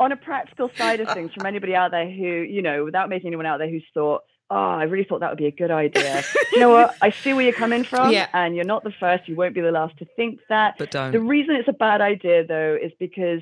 on 0.00 0.10
a 0.10 0.16
practical 0.16 0.70
side 0.76 1.00
of 1.00 1.08
things 1.14 1.32
from 1.32 1.46
anybody 1.46 1.74
out 1.74 1.92
there 1.92 2.10
who 2.10 2.42
you 2.42 2.62
know 2.62 2.84
without 2.84 3.08
making 3.08 3.28
anyone 3.28 3.46
out 3.46 3.58
there 3.58 3.70
who's 3.70 3.84
thought 3.94 4.22
oh, 4.52 4.78
I 4.80 4.84
really 4.84 5.04
thought 5.04 5.20
that 5.20 5.30
would 5.30 5.38
be 5.38 5.46
a 5.46 5.50
good 5.50 5.70
idea. 5.70 6.22
you 6.52 6.60
know 6.60 6.68
what? 6.70 6.94
I 7.00 7.10
see 7.10 7.32
where 7.32 7.42
you're 7.42 7.52
coming 7.54 7.84
from, 7.84 8.12
Yeah. 8.12 8.28
and 8.34 8.54
you're 8.54 8.66
not 8.66 8.84
the 8.84 8.92
first. 9.00 9.26
You 9.28 9.34
won't 9.34 9.54
be 9.54 9.62
the 9.62 9.72
last 9.72 9.96
to 9.98 10.04
think 10.16 10.40
that. 10.48 10.76
But 10.78 10.90
don't. 10.90 11.12
The 11.12 11.20
reason 11.20 11.56
it's 11.56 11.68
a 11.68 11.72
bad 11.72 12.00
idea, 12.00 12.44
though, 12.46 12.76
is 12.80 12.92
because 12.98 13.40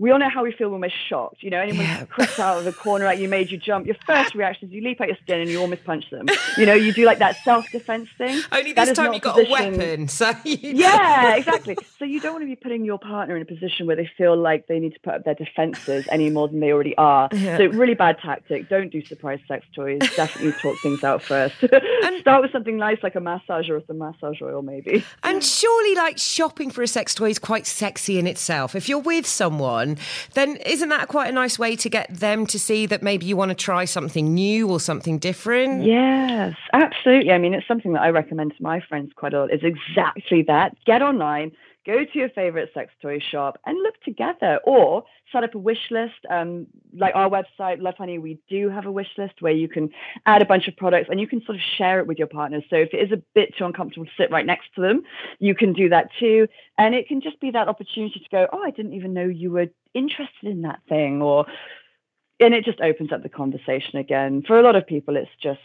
we 0.00 0.10
all 0.10 0.18
know 0.18 0.30
how 0.30 0.42
we 0.42 0.50
feel 0.50 0.70
when 0.70 0.80
we're 0.80 0.90
shocked. 1.08 1.42
You 1.42 1.50
know, 1.50 1.60
anyone 1.60 1.84
Yeah. 1.84 2.04
crept 2.06 2.40
out 2.40 2.56
of 2.58 2.64
the 2.64 2.72
corner 2.72 3.04
at 3.04 3.18
you, 3.18 3.28
made 3.28 3.50
you 3.50 3.58
jump. 3.58 3.84
Your 3.86 3.96
first 4.06 4.34
reaction 4.34 4.68
is 4.68 4.74
you 4.74 4.80
leap 4.82 4.98
out 5.00 5.08
your 5.08 5.16
skin 5.22 5.40
and 5.40 5.50
you 5.50 5.60
almost 5.60 5.84
punch 5.84 6.08
them. 6.10 6.26
You 6.56 6.64
know, 6.64 6.72
you 6.72 6.92
do 6.92 7.04
like 7.04 7.18
that 7.18 7.36
self-defense 7.44 8.08
thing. 8.16 8.40
Only 8.50 8.72
this 8.72 8.92
time 8.92 9.12
you 9.12 9.20
got 9.20 9.38
a 9.38 9.48
weapon, 9.50 10.08
so 10.08 10.32
you 10.44 10.56
Yeah, 10.62 11.34
exactly. 11.36 11.76
So 11.98 12.06
you 12.06 12.18
don't 12.18 12.32
want 12.32 12.42
to 12.42 12.46
be 12.46 12.56
putting 12.56 12.84
your 12.84 12.98
partner 12.98 13.36
in 13.36 13.42
a 13.42 13.44
position 13.44 13.86
where 13.86 13.94
they 13.96 14.10
feel 14.16 14.36
like 14.36 14.66
they 14.68 14.78
need 14.78 14.94
to 14.94 15.00
put 15.00 15.14
up 15.14 15.24
their 15.24 15.34
defenses 15.34 16.06
any 16.10 16.30
more 16.30 16.48
than 16.48 16.60
they 16.60 16.72
already 16.72 16.96
are. 16.96 17.28
Yeah. 17.32 17.58
So 17.58 17.66
really 17.66 17.94
bad 17.94 18.16
tactic. 18.20 18.70
Don't 18.70 18.90
do 18.90 19.04
surprise 19.04 19.40
sex 19.46 19.66
toys. 19.76 19.98
Definitely 20.16 20.52
talk 20.52 20.78
things 20.82 21.04
out 21.04 21.22
first. 21.22 21.54
Start 22.20 22.42
with 22.42 22.52
something 22.52 22.78
nice 22.78 22.98
like 23.02 23.16
a 23.16 23.20
massage 23.20 23.68
or 23.68 23.82
some 23.86 23.98
massage 23.98 24.40
oil, 24.40 24.62
maybe. 24.62 25.04
And 25.22 25.44
surely, 25.44 25.94
like 25.94 26.16
shopping 26.18 26.70
for 26.70 26.82
a 26.82 26.88
sex 26.88 27.14
toy 27.14 27.28
is 27.30 27.38
quite 27.38 27.66
sexy 27.66 28.18
in 28.18 28.26
itself. 28.26 28.74
If 28.74 28.88
you're 28.88 28.98
with 28.98 29.26
someone, 29.26 29.89
then 30.34 30.56
isn't 30.56 30.88
that 30.88 31.08
quite 31.08 31.28
a 31.28 31.32
nice 31.32 31.58
way 31.58 31.76
to 31.76 31.88
get 31.88 32.12
them 32.12 32.46
to 32.46 32.58
see 32.58 32.86
that 32.86 33.02
maybe 33.02 33.26
you 33.26 33.36
want 33.36 33.50
to 33.50 33.54
try 33.54 33.84
something 33.84 34.34
new 34.34 34.68
or 34.68 34.80
something 34.80 35.18
different? 35.18 35.84
Yes, 35.84 36.54
absolutely. 36.72 37.32
I 37.32 37.38
mean, 37.38 37.54
it's 37.54 37.66
something 37.66 37.92
that 37.92 38.02
I 38.02 38.10
recommend 38.10 38.56
to 38.56 38.62
my 38.62 38.80
friends 38.80 39.12
quite 39.14 39.34
a 39.34 39.40
lot. 39.40 39.52
Is 39.52 39.62
exactly 39.62 40.42
that. 40.42 40.76
Get 40.84 41.02
online, 41.02 41.52
go 41.86 42.04
to 42.04 42.18
your 42.18 42.28
favorite 42.30 42.70
sex 42.74 42.92
toy 43.00 43.18
shop, 43.18 43.58
and 43.66 43.76
look 43.82 44.00
together, 44.02 44.60
or 44.64 45.04
set 45.32 45.44
up 45.44 45.54
a 45.54 45.58
wish 45.58 45.90
list. 45.90 46.14
Um, 46.28 46.66
like 46.92 47.14
our 47.14 47.28
website, 47.30 47.80
Lovehoney, 47.80 48.20
we 48.20 48.38
do 48.48 48.68
have 48.68 48.86
a 48.86 48.92
wish 48.92 49.10
list 49.16 49.34
where 49.40 49.52
you 49.52 49.68
can 49.68 49.90
add 50.26 50.42
a 50.42 50.46
bunch 50.46 50.68
of 50.68 50.76
products 50.76 51.08
and 51.10 51.20
you 51.20 51.26
can 51.26 51.42
sort 51.44 51.56
of 51.56 51.62
share 51.62 52.00
it 52.00 52.06
with 52.06 52.18
your 52.18 52.26
partner. 52.26 52.60
So 52.68 52.76
if 52.76 52.92
it 52.92 52.98
is 52.98 53.12
a 53.12 53.22
bit 53.34 53.56
too 53.56 53.64
uncomfortable 53.64 54.06
to 54.06 54.12
sit 54.16 54.30
right 54.30 54.46
next 54.46 54.74
to 54.74 54.80
them, 54.80 55.02
you 55.38 55.54
can 55.54 55.72
do 55.72 55.88
that 55.88 56.08
too. 56.18 56.48
And 56.78 56.94
it 56.94 57.08
can 57.08 57.20
just 57.20 57.40
be 57.40 57.50
that 57.52 57.68
opportunity 57.68 58.20
to 58.20 58.28
go, 58.30 58.46
oh, 58.52 58.62
I 58.62 58.70
didn't 58.70 58.94
even 58.94 59.14
know 59.14 59.24
you 59.24 59.50
were 59.50 59.68
interested 59.94 60.48
in 60.48 60.62
that 60.62 60.80
thing, 60.88 61.22
or 61.22 61.46
and 62.40 62.54
it 62.54 62.64
just 62.64 62.80
opens 62.80 63.12
up 63.12 63.22
the 63.22 63.28
conversation 63.28 63.98
again. 63.98 64.42
For 64.46 64.58
a 64.58 64.62
lot 64.62 64.76
of 64.76 64.86
people, 64.86 65.16
it's 65.16 65.30
just 65.42 65.60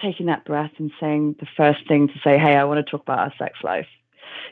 taking 0.00 0.26
that 0.26 0.46
breath 0.46 0.72
and 0.78 0.90
saying 0.98 1.36
the 1.38 1.46
first 1.56 1.86
thing 1.86 2.08
to 2.08 2.14
say, 2.24 2.38
"Hey, 2.38 2.56
I 2.56 2.64
want 2.64 2.84
to 2.84 2.90
talk 2.90 3.02
about 3.02 3.18
our 3.18 3.34
sex 3.38 3.58
life." 3.62 3.88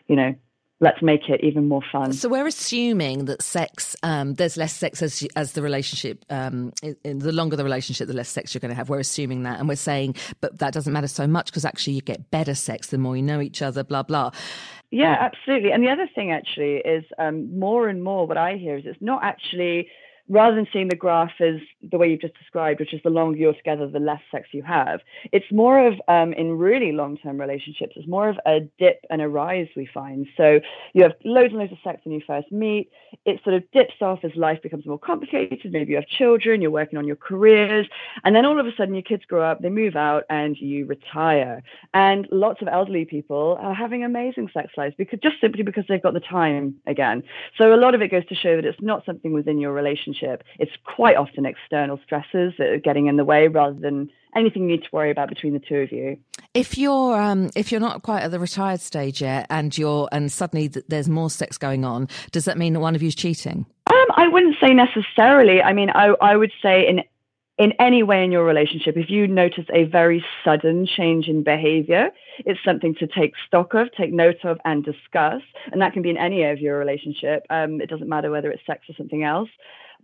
You 0.06 0.16
know, 0.16 0.34
let's 0.80 1.02
make 1.02 1.28
it 1.28 1.42
even 1.42 1.66
more 1.66 1.82
fun. 1.90 2.12
So 2.12 2.28
we're 2.28 2.46
assuming 2.46 3.24
that 3.24 3.42
sex, 3.42 3.96
um, 4.02 4.34
there's 4.34 4.56
less 4.56 4.74
sex 4.74 5.02
as 5.02 5.26
as 5.34 5.52
the 5.52 5.62
relationship, 5.62 6.24
um, 6.30 6.72
in, 6.82 6.96
in 7.04 7.18
the 7.18 7.32
longer 7.32 7.56
the 7.56 7.64
relationship, 7.64 8.06
the 8.06 8.14
less 8.14 8.28
sex 8.28 8.54
you're 8.54 8.60
going 8.60 8.70
to 8.70 8.76
have. 8.76 8.88
We're 8.88 9.00
assuming 9.00 9.42
that, 9.42 9.58
and 9.58 9.68
we're 9.68 9.76
saying, 9.76 10.14
but 10.40 10.58
that 10.58 10.72
doesn't 10.72 10.92
matter 10.92 11.08
so 11.08 11.26
much 11.26 11.46
because 11.46 11.64
actually 11.64 11.94
you 11.94 12.02
get 12.02 12.30
better 12.30 12.54
sex 12.54 12.88
the 12.88 12.98
more 12.98 13.16
you 13.16 13.22
know 13.22 13.40
each 13.40 13.62
other. 13.62 13.82
Blah 13.82 14.04
blah. 14.04 14.30
Yeah, 14.90 15.16
absolutely. 15.20 15.72
And 15.72 15.82
the 15.82 15.90
other 15.90 16.08
thing 16.14 16.32
actually 16.32 16.76
is 16.76 17.04
um, 17.18 17.58
more 17.58 17.88
and 17.88 18.02
more 18.02 18.26
what 18.26 18.38
I 18.38 18.56
hear 18.56 18.78
is 18.78 18.84
it's 18.86 19.02
not 19.02 19.22
actually 19.22 19.88
rather 20.28 20.54
than 20.54 20.66
seeing 20.72 20.88
the 20.88 20.96
graph 20.96 21.32
as 21.40 21.56
the 21.82 21.96
way 21.96 22.10
you've 22.10 22.20
just 22.20 22.38
described, 22.38 22.80
which 22.80 22.92
is 22.92 23.00
the 23.02 23.10
longer 23.10 23.38
you're 23.38 23.54
together, 23.54 23.86
the 23.86 23.98
less 23.98 24.20
sex 24.30 24.48
you 24.52 24.62
have. 24.62 25.00
It's 25.32 25.50
more 25.50 25.86
of 25.86 25.94
um, 26.08 26.32
in 26.34 26.58
really 26.58 26.92
long-term 26.92 27.40
relationships, 27.40 27.94
it's 27.96 28.08
more 28.08 28.28
of 28.28 28.38
a 28.46 28.60
dip 28.78 29.04
and 29.10 29.22
a 29.22 29.28
rise 29.28 29.68
we 29.76 29.88
find. 29.92 30.26
So 30.36 30.60
you 30.92 31.02
have 31.02 31.12
loads 31.24 31.52
and 31.52 31.58
loads 31.58 31.72
of 31.72 31.78
sex 31.82 32.00
when 32.04 32.14
you 32.14 32.22
first 32.26 32.52
meet. 32.52 32.90
It 33.24 33.40
sort 33.42 33.56
of 33.56 33.70
dips 33.72 33.94
off 34.00 34.20
as 34.22 34.32
life 34.36 34.60
becomes 34.62 34.86
more 34.86 34.98
complicated. 34.98 35.72
Maybe 35.72 35.92
you 35.92 35.96
have 35.96 36.06
children, 36.06 36.60
you're 36.60 36.70
working 36.70 36.98
on 36.98 37.06
your 37.06 37.16
careers, 37.16 37.86
and 38.24 38.36
then 38.36 38.44
all 38.44 38.60
of 38.60 38.66
a 38.66 38.72
sudden 38.76 38.94
your 38.94 39.02
kids 39.02 39.24
grow 39.24 39.42
up, 39.42 39.60
they 39.60 39.70
move 39.70 39.96
out, 39.96 40.24
and 40.28 40.56
you 40.58 40.84
retire. 40.86 41.62
And 41.94 42.28
lots 42.30 42.60
of 42.60 42.68
elderly 42.68 43.04
people 43.04 43.58
are 43.60 43.74
having 43.74 44.04
amazing 44.04 44.50
sex 44.52 44.72
lives 44.76 44.94
because 44.98 45.20
just 45.20 45.40
simply 45.40 45.62
because 45.62 45.84
they've 45.88 46.02
got 46.02 46.14
the 46.14 46.20
time 46.20 46.74
again. 46.86 47.22
So 47.56 47.74
a 47.74 47.76
lot 47.76 47.94
of 47.94 48.02
it 48.02 48.10
goes 48.10 48.26
to 48.26 48.34
show 48.34 48.56
that 48.56 48.64
it's 48.64 48.80
not 48.82 49.04
something 49.06 49.32
within 49.32 49.58
your 49.58 49.72
relationship. 49.72 50.17
It's 50.58 50.72
quite 50.84 51.16
often 51.16 51.46
external 51.46 51.98
stresses 52.04 52.54
that 52.58 52.68
are 52.68 52.78
getting 52.78 53.06
in 53.06 53.16
the 53.16 53.24
way 53.24 53.48
rather 53.48 53.78
than 53.78 54.10
anything 54.34 54.62
you 54.62 54.68
need 54.68 54.82
to 54.82 54.88
worry 54.92 55.10
about 55.10 55.28
between 55.28 55.52
the 55.52 55.58
two 55.58 55.76
of 55.76 55.92
you. 55.92 56.18
If 56.54 56.78
you're 56.78 57.20
um, 57.20 57.50
if 57.54 57.70
you're 57.70 57.80
not 57.80 58.02
quite 58.02 58.22
at 58.22 58.30
the 58.30 58.38
retired 58.38 58.80
stage 58.80 59.20
yet, 59.20 59.46
and 59.50 59.76
you're 59.76 60.08
and 60.12 60.30
suddenly 60.32 60.68
th- 60.68 60.86
there's 60.88 61.08
more 61.08 61.30
sex 61.30 61.58
going 61.58 61.84
on, 61.84 62.08
does 62.32 62.44
that 62.46 62.56
mean 62.58 62.72
that 62.72 62.80
one 62.80 62.94
of 62.94 63.02
you's 63.02 63.14
cheating? 63.14 63.66
Um, 63.86 64.06
I 64.16 64.28
wouldn't 64.28 64.56
say 64.60 64.74
necessarily. 64.74 65.62
I 65.62 65.72
mean, 65.72 65.90
I, 65.90 66.14
I 66.20 66.36
would 66.36 66.52
say 66.62 66.86
in 66.86 67.02
in 67.58 67.72
any 67.80 68.04
way 68.04 68.24
in 68.24 68.30
your 68.30 68.44
relationship, 68.44 68.96
if 68.96 69.10
you 69.10 69.26
notice 69.26 69.64
a 69.74 69.84
very 69.84 70.24
sudden 70.44 70.86
change 70.86 71.26
in 71.26 71.42
behavior, 71.42 72.10
it's 72.46 72.60
something 72.64 72.94
to 72.96 73.06
take 73.06 73.32
stock 73.46 73.74
of, 73.74 73.90
take 73.92 74.12
note 74.12 74.44
of, 74.44 74.58
and 74.64 74.84
discuss. 74.84 75.42
And 75.72 75.82
that 75.82 75.92
can 75.92 76.02
be 76.02 76.10
in 76.10 76.16
any 76.16 76.42
area 76.42 76.52
of 76.52 76.60
your 76.60 76.78
relationship. 76.78 77.44
Um, 77.50 77.80
it 77.80 77.90
doesn't 77.90 78.08
matter 78.08 78.30
whether 78.30 78.50
it's 78.50 78.64
sex 78.64 78.88
or 78.88 78.94
something 78.96 79.24
else. 79.24 79.48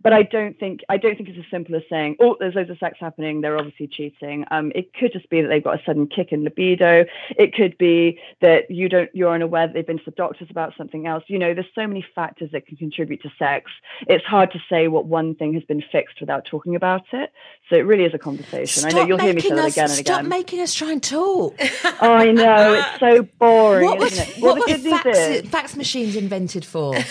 But 0.01 0.13
I 0.13 0.23
don't 0.23 0.59
think 0.59 0.81
I 0.87 0.97
don't 0.97 1.15
think 1.15 1.29
it's 1.29 1.39
as 1.39 1.45
simple 1.49 1.75
as 1.75 1.81
saying, 1.89 2.17
"Oh, 2.19 2.35
there's 2.39 2.55
loads 2.55 2.69
of 2.69 2.77
sex 2.77 2.97
happening. 2.99 3.41
They're 3.41 3.57
obviously 3.57 3.87
cheating." 3.87 4.45
Um, 4.51 4.71
it 4.75 4.93
could 4.93 5.11
just 5.11 5.29
be 5.29 5.41
that 5.41 5.47
they've 5.47 5.63
got 5.63 5.79
a 5.79 5.83
sudden 5.83 6.07
kick 6.07 6.31
in 6.31 6.43
libido. 6.43 7.05
It 7.37 7.53
could 7.53 7.77
be 7.77 8.19
that 8.41 8.69
you 8.69 8.87
don't 8.87 9.09
you're 9.13 9.33
unaware 9.33 9.67
that 9.67 9.73
they've 9.73 9.85
been 9.85 9.97
to 9.97 10.05
the 10.05 10.11
doctors 10.11 10.49
about 10.51 10.73
something 10.77 11.07
else. 11.07 11.23
You 11.27 11.39
know, 11.39 11.53
there's 11.53 11.65
so 11.73 11.87
many 11.87 12.05
factors 12.13 12.51
that 12.51 12.67
can 12.67 12.77
contribute 12.77 13.21
to 13.23 13.31
sex. 13.39 13.71
It's 14.07 14.25
hard 14.25 14.51
to 14.51 14.59
say 14.69 14.87
what 14.87 15.05
one 15.05 15.33
thing 15.35 15.53
has 15.55 15.63
been 15.63 15.83
fixed 15.91 16.19
without 16.19 16.45
talking 16.45 16.75
about 16.75 17.05
it. 17.11 17.31
So 17.69 17.75
it 17.75 17.81
really 17.81 18.03
is 18.03 18.13
a 18.13 18.19
conversation. 18.19 18.85
I 18.85 18.89
know 18.91 19.05
you'll 19.05 19.17
hear 19.17 19.33
me 19.33 19.41
say 19.41 19.49
that 19.49 19.71
again 19.71 19.89
and 19.89 19.99
again. 19.99 20.05
Stop 20.05 20.25
making 20.25 20.61
us 20.61 20.73
try 20.73 20.91
and 20.91 21.01
talk. 21.01 21.55
I 21.83 22.31
know 22.31 22.73
it's 22.73 22.99
so 22.99 23.23
boring, 23.39 23.85
what 23.85 23.99
was, 23.99 24.13
isn't 24.13 24.37
it? 24.37 24.41
what 24.41 24.67
the 24.67 24.89
were 24.89 24.97
fax, 24.97 25.49
fax 25.49 25.75
machines 25.75 26.15
invented 26.15 26.63
for? 26.63 26.95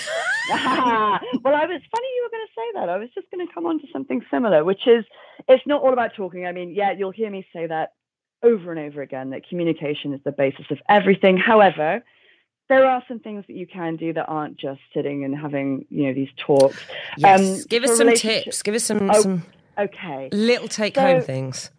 Ah, 0.51 1.21
well, 1.43 1.55
I 1.55 1.67
was 1.67 1.81
funny 1.91 2.07
you 2.17 2.23
were 2.25 2.31
going 2.31 2.47
to 2.47 2.53
say 2.55 2.81
that. 2.81 2.89
I 2.89 2.97
was 2.99 3.09
just 3.15 3.31
going 3.31 3.47
to 3.47 3.53
come 3.53 3.67
on 3.67 3.81
to 3.81 3.87
something 3.93 4.23
similar, 4.31 4.65
which 4.65 4.87
is 4.87 5.05
it's 5.49 5.67
not 5.67 5.83
all 5.83 5.93
about 5.93 6.15
talking. 6.15 6.47
I 6.47 6.53
mean, 6.53 6.75
yeah, 6.75 6.93
you'll 6.93 7.11
hear 7.13 7.31
me 7.31 7.47
say 7.53 7.67
that 7.67 7.93
over 8.43 8.71
and 8.71 8.81
over 8.81 9.01
again 9.03 9.31
that 9.31 9.49
communication 9.49 10.13
is 10.13 10.21
the 10.25 10.33
basis 10.33 10.67
of 10.71 10.79
everything. 10.89 11.37
However, 11.39 12.05
there 12.69 12.85
are 12.87 13.03
some 13.09 13.19
things 13.21 13.45
that 13.47 13.55
you 13.57 13.67
can 13.67 13.97
do 13.97 14.13
that 14.13 14.27
aren't 14.27 14.59
just 14.59 14.81
sitting 14.95 15.25
and 15.25 15.37
having, 15.37 15.87
you 15.91 16.07
know, 16.07 16.15
these 16.15 16.31
talks. 16.37 16.79
Yes. 17.17 17.41
Um, 17.41 17.65
Give 17.69 17.85
us 17.85 17.97
some 17.97 18.13
tips. 18.15 18.63
Give 18.63 18.75
us 18.75 18.85
some, 18.85 19.11
Oh. 19.11 19.21
some 19.21 19.43
Okay. 19.79 20.29
little 20.33 20.69
take 20.69 20.97
home 20.97 21.21
So- 21.21 21.27
things. 21.27 21.71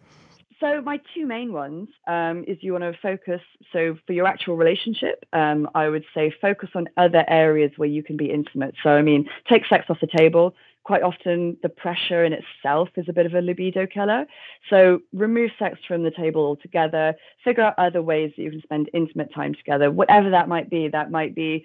So 0.66 0.80
my 0.82 1.00
two 1.14 1.26
main 1.26 1.52
ones 1.52 1.88
um, 2.08 2.44
is 2.48 2.58
you 2.60 2.72
want 2.72 2.82
to 2.82 2.92
focus. 3.00 3.40
So 3.72 3.96
for 4.06 4.12
your 4.12 4.26
actual 4.26 4.56
relationship, 4.56 5.24
um, 5.32 5.68
I 5.74 5.88
would 5.88 6.04
say 6.12 6.34
focus 6.40 6.70
on 6.74 6.88
other 6.96 7.24
areas 7.28 7.70
where 7.76 7.88
you 7.88 8.02
can 8.02 8.16
be 8.16 8.30
intimate. 8.30 8.74
So 8.82 8.90
I 8.90 9.02
mean, 9.02 9.28
take 9.48 9.66
sex 9.66 9.86
off 9.88 9.98
the 10.00 10.08
table. 10.08 10.54
Quite 10.82 11.02
often, 11.02 11.56
the 11.62 11.68
pressure 11.68 12.24
in 12.24 12.32
itself 12.32 12.88
is 12.96 13.06
a 13.08 13.12
bit 13.12 13.26
of 13.26 13.34
a 13.34 13.40
libido 13.40 13.86
killer. 13.86 14.26
So 14.70 15.00
remove 15.12 15.50
sex 15.58 15.78
from 15.86 16.02
the 16.02 16.12
table 16.12 16.42
altogether. 16.42 17.14
Figure 17.44 17.62
out 17.62 17.74
other 17.78 18.02
ways 18.02 18.32
that 18.36 18.42
you 18.42 18.50
can 18.50 18.62
spend 18.62 18.90
intimate 18.92 19.32
time 19.34 19.54
together, 19.54 19.90
whatever 19.90 20.30
that 20.30 20.48
might 20.48 20.70
be. 20.70 20.88
That 20.88 21.10
might 21.10 21.34
be 21.34 21.64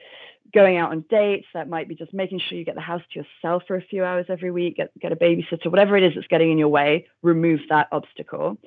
going 0.53 0.77
out 0.77 0.91
on 0.91 1.05
dates. 1.09 1.47
That 1.53 1.69
might 1.69 1.87
be 1.87 1.95
just 1.95 2.13
making 2.13 2.39
sure 2.39 2.57
you 2.57 2.65
get 2.65 2.75
the 2.75 2.81
house 2.81 3.01
to 3.13 3.19
yourself 3.19 3.63
for 3.67 3.75
a 3.75 3.81
few 3.81 4.03
hours 4.03 4.25
every 4.29 4.51
week. 4.51 4.77
Get 4.77 4.91
get 4.99 5.11
a 5.11 5.15
babysitter. 5.15 5.69
Whatever 5.69 5.97
it 5.97 6.03
is 6.03 6.13
that's 6.15 6.27
getting 6.27 6.51
in 6.51 6.57
your 6.57 6.67
way, 6.67 7.07
remove 7.21 7.61
that 7.69 7.87
obstacle. 7.91 8.57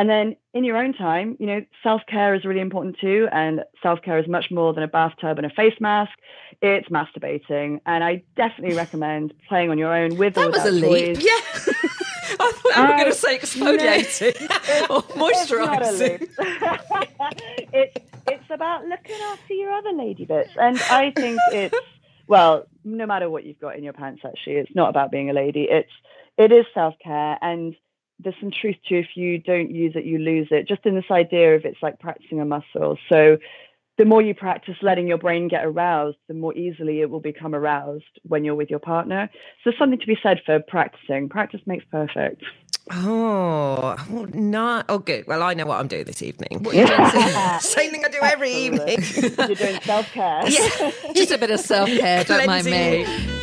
And 0.00 0.08
then 0.08 0.36
in 0.54 0.64
your 0.64 0.78
own 0.78 0.94
time, 0.94 1.36
you 1.38 1.46
know, 1.46 1.60
self 1.82 2.00
care 2.08 2.34
is 2.34 2.46
really 2.46 2.60
important 2.62 2.96
too. 2.98 3.28
And 3.32 3.60
self 3.82 4.00
care 4.00 4.18
is 4.18 4.26
much 4.26 4.46
more 4.50 4.72
than 4.72 4.82
a 4.82 4.88
bathtub 4.88 5.36
and 5.36 5.44
a 5.44 5.50
face 5.50 5.74
mask. 5.78 6.12
It's 6.62 6.88
masturbating. 6.88 7.80
And 7.84 8.02
I 8.02 8.22
definitely 8.34 8.74
recommend 8.76 9.34
playing 9.46 9.68
on 9.70 9.76
your 9.76 9.94
own 9.94 10.16
with 10.16 10.38
or 10.38 10.50
That 10.50 10.52
was 10.52 10.64
without 10.64 10.68
a 10.68 10.92
leap. 10.94 11.16
toys. 11.16 11.24
Yeah. 11.24 11.72
I 12.40 12.52
thought 12.52 12.76
you 12.76 12.82
were 12.82 12.88
going 12.88 13.04
to 13.06 13.12
say 13.12 13.38
exfoliating 13.42 14.34
or 14.90 15.04
It's 15.30 15.50
not 15.50 15.82
a 15.82 15.86
moisturising. 15.92 16.20
loop. 16.20 16.30
it's 17.74 18.06
it's 18.28 18.50
about 18.50 18.86
looking 18.86 19.16
after 19.32 19.52
your 19.54 19.72
other 19.72 19.92
lady 19.92 20.24
bits, 20.24 20.50
and 20.56 20.80
I 20.90 21.10
think 21.14 21.38
it's 21.52 21.76
well, 22.26 22.64
no 22.84 23.04
matter 23.06 23.28
what 23.28 23.44
you've 23.44 23.58
got 23.60 23.76
in 23.76 23.82
your 23.84 23.92
pants, 23.92 24.22
actually, 24.24 24.54
it's 24.56 24.74
not 24.74 24.88
about 24.88 25.10
being 25.10 25.28
a 25.28 25.32
lady. 25.34 25.66
It's 25.70 25.90
it 26.38 26.52
is 26.52 26.64
self 26.72 26.94
care, 27.04 27.36
and 27.42 27.74
there's 28.22 28.36
some 28.40 28.50
truth 28.50 28.76
to 28.88 28.98
if 28.98 29.08
you 29.14 29.38
don't 29.38 29.70
use 29.70 29.92
it, 29.94 30.04
you 30.04 30.18
lose 30.18 30.48
it. 30.50 30.68
Just 30.68 30.84
in 30.86 30.94
this 30.94 31.10
idea 31.10 31.56
of 31.56 31.64
it's 31.64 31.82
like 31.82 31.98
practicing 31.98 32.40
a 32.40 32.44
muscle. 32.44 32.98
So 33.08 33.38
the 33.98 34.04
more 34.04 34.22
you 34.22 34.34
practice 34.34 34.76
letting 34.82 35.06
your 35.06 35.18
brain 35.18 35.48
get 35.48 35.64
aroused, 35.64 36.16
the 36.28 36.34
more 36.34 36.54
easily 36.56 37.00
it 37.00 37.10
will 37.10 37.20
become 37.20 37.54
aroused 37.54 38.18
when 38.22 38.44
you're 38.44 38.54
with 38.54 38.70
your 38.70 38.78
partner. 38.78 39.28
So 39.62 39.72
something 39.78 39.98
to 39.98 40.06
be 40.06 40.16
said 40.22 40.40
for 40.46 40.58
practicing. 40.60 41.28
Practice 41.28 41.60
makes 41.66 41.84
perfect. 41.84 42.42
Oh, 42.92 43.96
well, 44.08 44.26
no. 44.32 44.82
Oh, 44.88 44.98
good. 44.98 45.26
Well, 45.26 45.42
I 45.42 45.54
know 45.54 45.66
what 45.66 45.78
I'm 45.78 45.86
doing 45.86 46.04
this 46.04 46.22
evening. 46.22 46.64
Same 47.60 47.90
thing 47.90 48.04
I 48.04 48.08
do 48.10 48.18
every 48.22 48.52
evening. 48.52 48.98
You're 49.14 49.54
doing 49.54 49.80
self 49.82 50.10
care. 50.12 50.42
Yeah. 50.48 51.12
Just 51.12 51.30
a 51.30 51.38
bit 51.38 51.50
of 51.50 51.60
self 51.60 51.88
care, 51.88 52.24
don't 52.24 52.46
mind 52.46 52.64
me. 52.64 53.39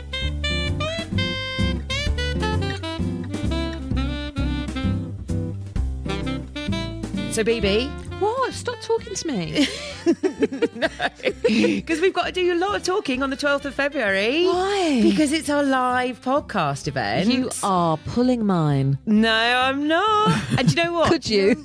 So, 7.37 7.43
Bibi, 7.43 7.85
What? 8.17 8.51
Stop 8.51 8.81
talking 8.81 9.13
to 9.13 9.27
me. 9.27 9.67
No. 10.73 10.87
Because 11.43 12.01
we've 12.01 12.13
got 12.13 12.25
to 12.25 12.31
do 12.31 12.51
a 12.51 12.57
lot 12.57 12.75
of 12.75 12.81
talking 12.81 13.21
on 13.21 13.29
the 13.29 13.37
12th 13.37 13.65
of 13.65 13.75
February. 13.75 14.47
Why? 14.47 15.01
Because 15.03 15.31
it's 15.31 15.47
our 15.47 15.61
live 15.61 16.19
podcast 16.19 16.87
event. 16.87 17.29
you 17.29 17.51
are 17.61 17.97
pulling 17.97 18.43
mine. 18.43 18.97
No, 19.05 19.31
I'm 19.31 19.87
not. 19.87 20.41
And 20.57 20.67
do 20.67 20.75
you 20.75 20.83
know 20.83 20.93
what? 20.93 21.09
Could 21.11 21.29
you? 21.29 21.63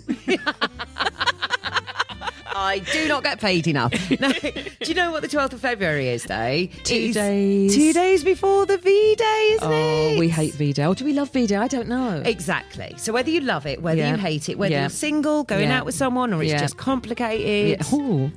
I 2.63 2.79
do 2.79 3.09
not 3.09 3.23
get 3.25 3.41
paid 3.41 3.67
enough. 3.67 3.93
No. 4.21 4.31
Do 4.31 4.89
you 4.89 4.95
know 4.95 5.11
what 5.11 5.23
the 5.23 5.29
12th 5.29 5.53
of 5.55 5.61
February 5.61 6.09
is, 6.09 6.25
though? 6.25 6.67
Two 6.85 6.95
It's 6.95 7.15
days. 7.15 7.75
Two 7.75 7.93
days 7.93 8.23
before 8.25 8.67
the 8.67 8.79
V 8.79 9.15
Day, 9.17 9.49
isn't 9.57 9.69
Oh, 9.71 10.09
it? 10.15 10.19
we 10.19 10.29
hate 10.29 10.55
V-Day. 10.55 10.87
Or 10.87 10.95
do 10.95 11.05
we 11.05 11.13
love 11.13 11.31
V-Day? 11.31 11.57
I 11.57 11.67
don't 11.69 11.89
know. 11.89 12.23
Exactly. 12.25 12.95
So 12.99 13.13
whether 13.13 13.31
you 13.31 13.41
love 13.41 13.67
it, 13.67 13.83
whether 13.83 13.99
Yeah. 14.01 14.13
you 14.13 14.17
hate 14.19 14.49
it, 14.49 14.59
whether 14.59 14.73
Yeah. 14.75 14.83
you're 14.83 14.91
single, 14.91 15.45
going 15.45 15.69
Yeah. 15.71 15.79
out 15.79 15.87
with 15.87 15.95
someone, 15.95 16.33
or 16.33 16.43
it's 16.43 16.53
just 16.53 16.77
complicated, 16.77 17.81
yeah. 17.81 17.97
Ooh. 17.99 18.31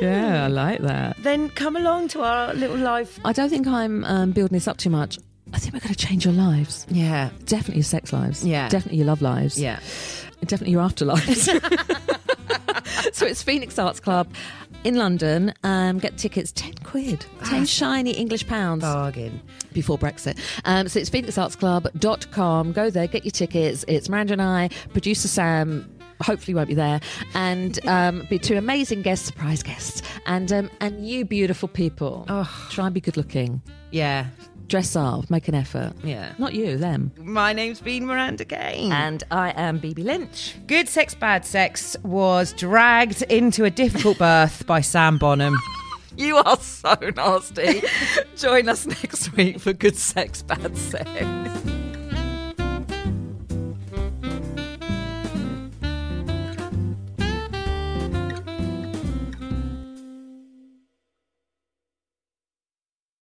yeah, 0.00 0.44
I 0.44 0.48
like 0.48 0.80
that. 0.82 1.16
then 1.22 1.48
come 1.50 1.76
along 1.76 2.08
to 2.08 2.22
our 2.22 2.54
little 2.54 2.76
live. 2.76 3.18
I 3.24 3.32
don't 3.32 3.48
think 3.50 3.66
I'm 3.66 4.04
um, 4.04 4.30
building 4.32 4.54
this 4.54 4.68
up 4.68 4.76
too 4.76 4.90
much. 4.90 5.18
I 5.52 5.58
think 5.58 5.74
we're 5.74 5.80
going 5.80 5.94
to 5.94 6.06
change 6.06 6.24
your 6.24 6.34
lives. 6.34 6.86
Yeah. 6.90 7.30
Definitely 7.46 7.76
your 7.76 7.84
sex 7.84 8.12
lives. 8.12 8.44
Yeah. 8.44 8.68
Definitely 8.68 8.98
your 8.98 9.06
love 9.06 9.22
lives. 9.22 9.58
Yeah. 9.58 9.80
Definitely 10.46 10.72
your 10.72 10.82
afterlives. 10.88 11.48
so 13.12 13.26
it's 13.26 13.42
Phoenix 13.42 13.78
Arts 13.78 14.00
Club 14.00 14.28
in 14.84 14.96
London. 14.96 15.52
Um, 15.62 15.98
get 15.98 16.16
tickets, 16.18 16.52
10 16.52 16.74
quid. 16.84 17.24
10 17.44 17.66
shiny 17.66 18.12
English 18.12 18.46
pounds. 18.46 18.82
Bargain. 18.82 19.40
before 19.72 19.98
Brexit. 19.98 20.38
Um, 20.64 20.88
so 20.88 20.98
it's 21.00 21.10
phoenixartsclub.com. 21.10 22.72
Go 22.72 22.90
there, 22.90 23.06
get 23.06 23.24
your 23.24 23.30
tickets. 23.32 23.84
It's 23.88 24.08
Miranda 24.08 24.34
and 24.34 24.42
I, 24.42 24.68
producer 24.92 25.28
Sam. 25.28 25.88
Hopefully 26.20 26.54
won't 26.54 26.68
be 26.68 26.74
there, 26.74 27.00
and 27.34 27.84
um, 27.88 28.24
be 28.30 28.38
two 28.38 28.56
amazing 28.56 29.02
guests, 29.02 29.26
surprise 29.26 29.60
guests, 29.64 30.02
and 30.26 30.52
um, 30.52 30.70
and 30.80 31.04
you 31.04 31.24
beautiful 31.24 31.66
people. 31.68 32.24
Try 32.70 32.84
and 32.86 32.94
be 32.94 33.00
good 33.00 33.16
looking, 33.16 33.60
Yeah. 33.90 34.26
Dress 34.72 34.96
up, 34.96 35.28
make 35.28 35.48
an 35.48 35.54
effort. 35.54 35.92
Yeah. 36.02 36.32
Not 36.38 36.54
you, 36.54 36.78
them. 36.78 37.12
My 37.18 37.52
name's 37.52 37.78
been 37.82 38.06
Miranda 38.06 38.46
Kane. 38.46 38.90
And 38.90 39.22
I 39.30 39.50
am 39.50 39.76
Bibi 39.76 40.02
Lynch. 40.02 40.54
Good 40.66 40.88
Sex, 40.88 41.14
Bad 41.14 41.44
Sex 41.44 41.94
was 42.02 42.54
dragged 42.54 43.20
into 43.24 43.66
a 43.66 43.70
difficult 43.70 44.16
birth 44.16 44.66
by 44.66 44.80
Sam 44.80 45.18
Bonham. 45.18 45.58
You 46.14 46.36
are 46.36 46.58
so 46.58 46.94
nasty. 47.16 47.82
Join 48.36 48.68
us 48.68 48.84
next 48.84 49.34
week 49.34 49.58
for 49.58 49.72
Good 49.72 49.96
Sex, 49.96 50.42
Bad 50.42 50.76
Sex. 50.76 51.61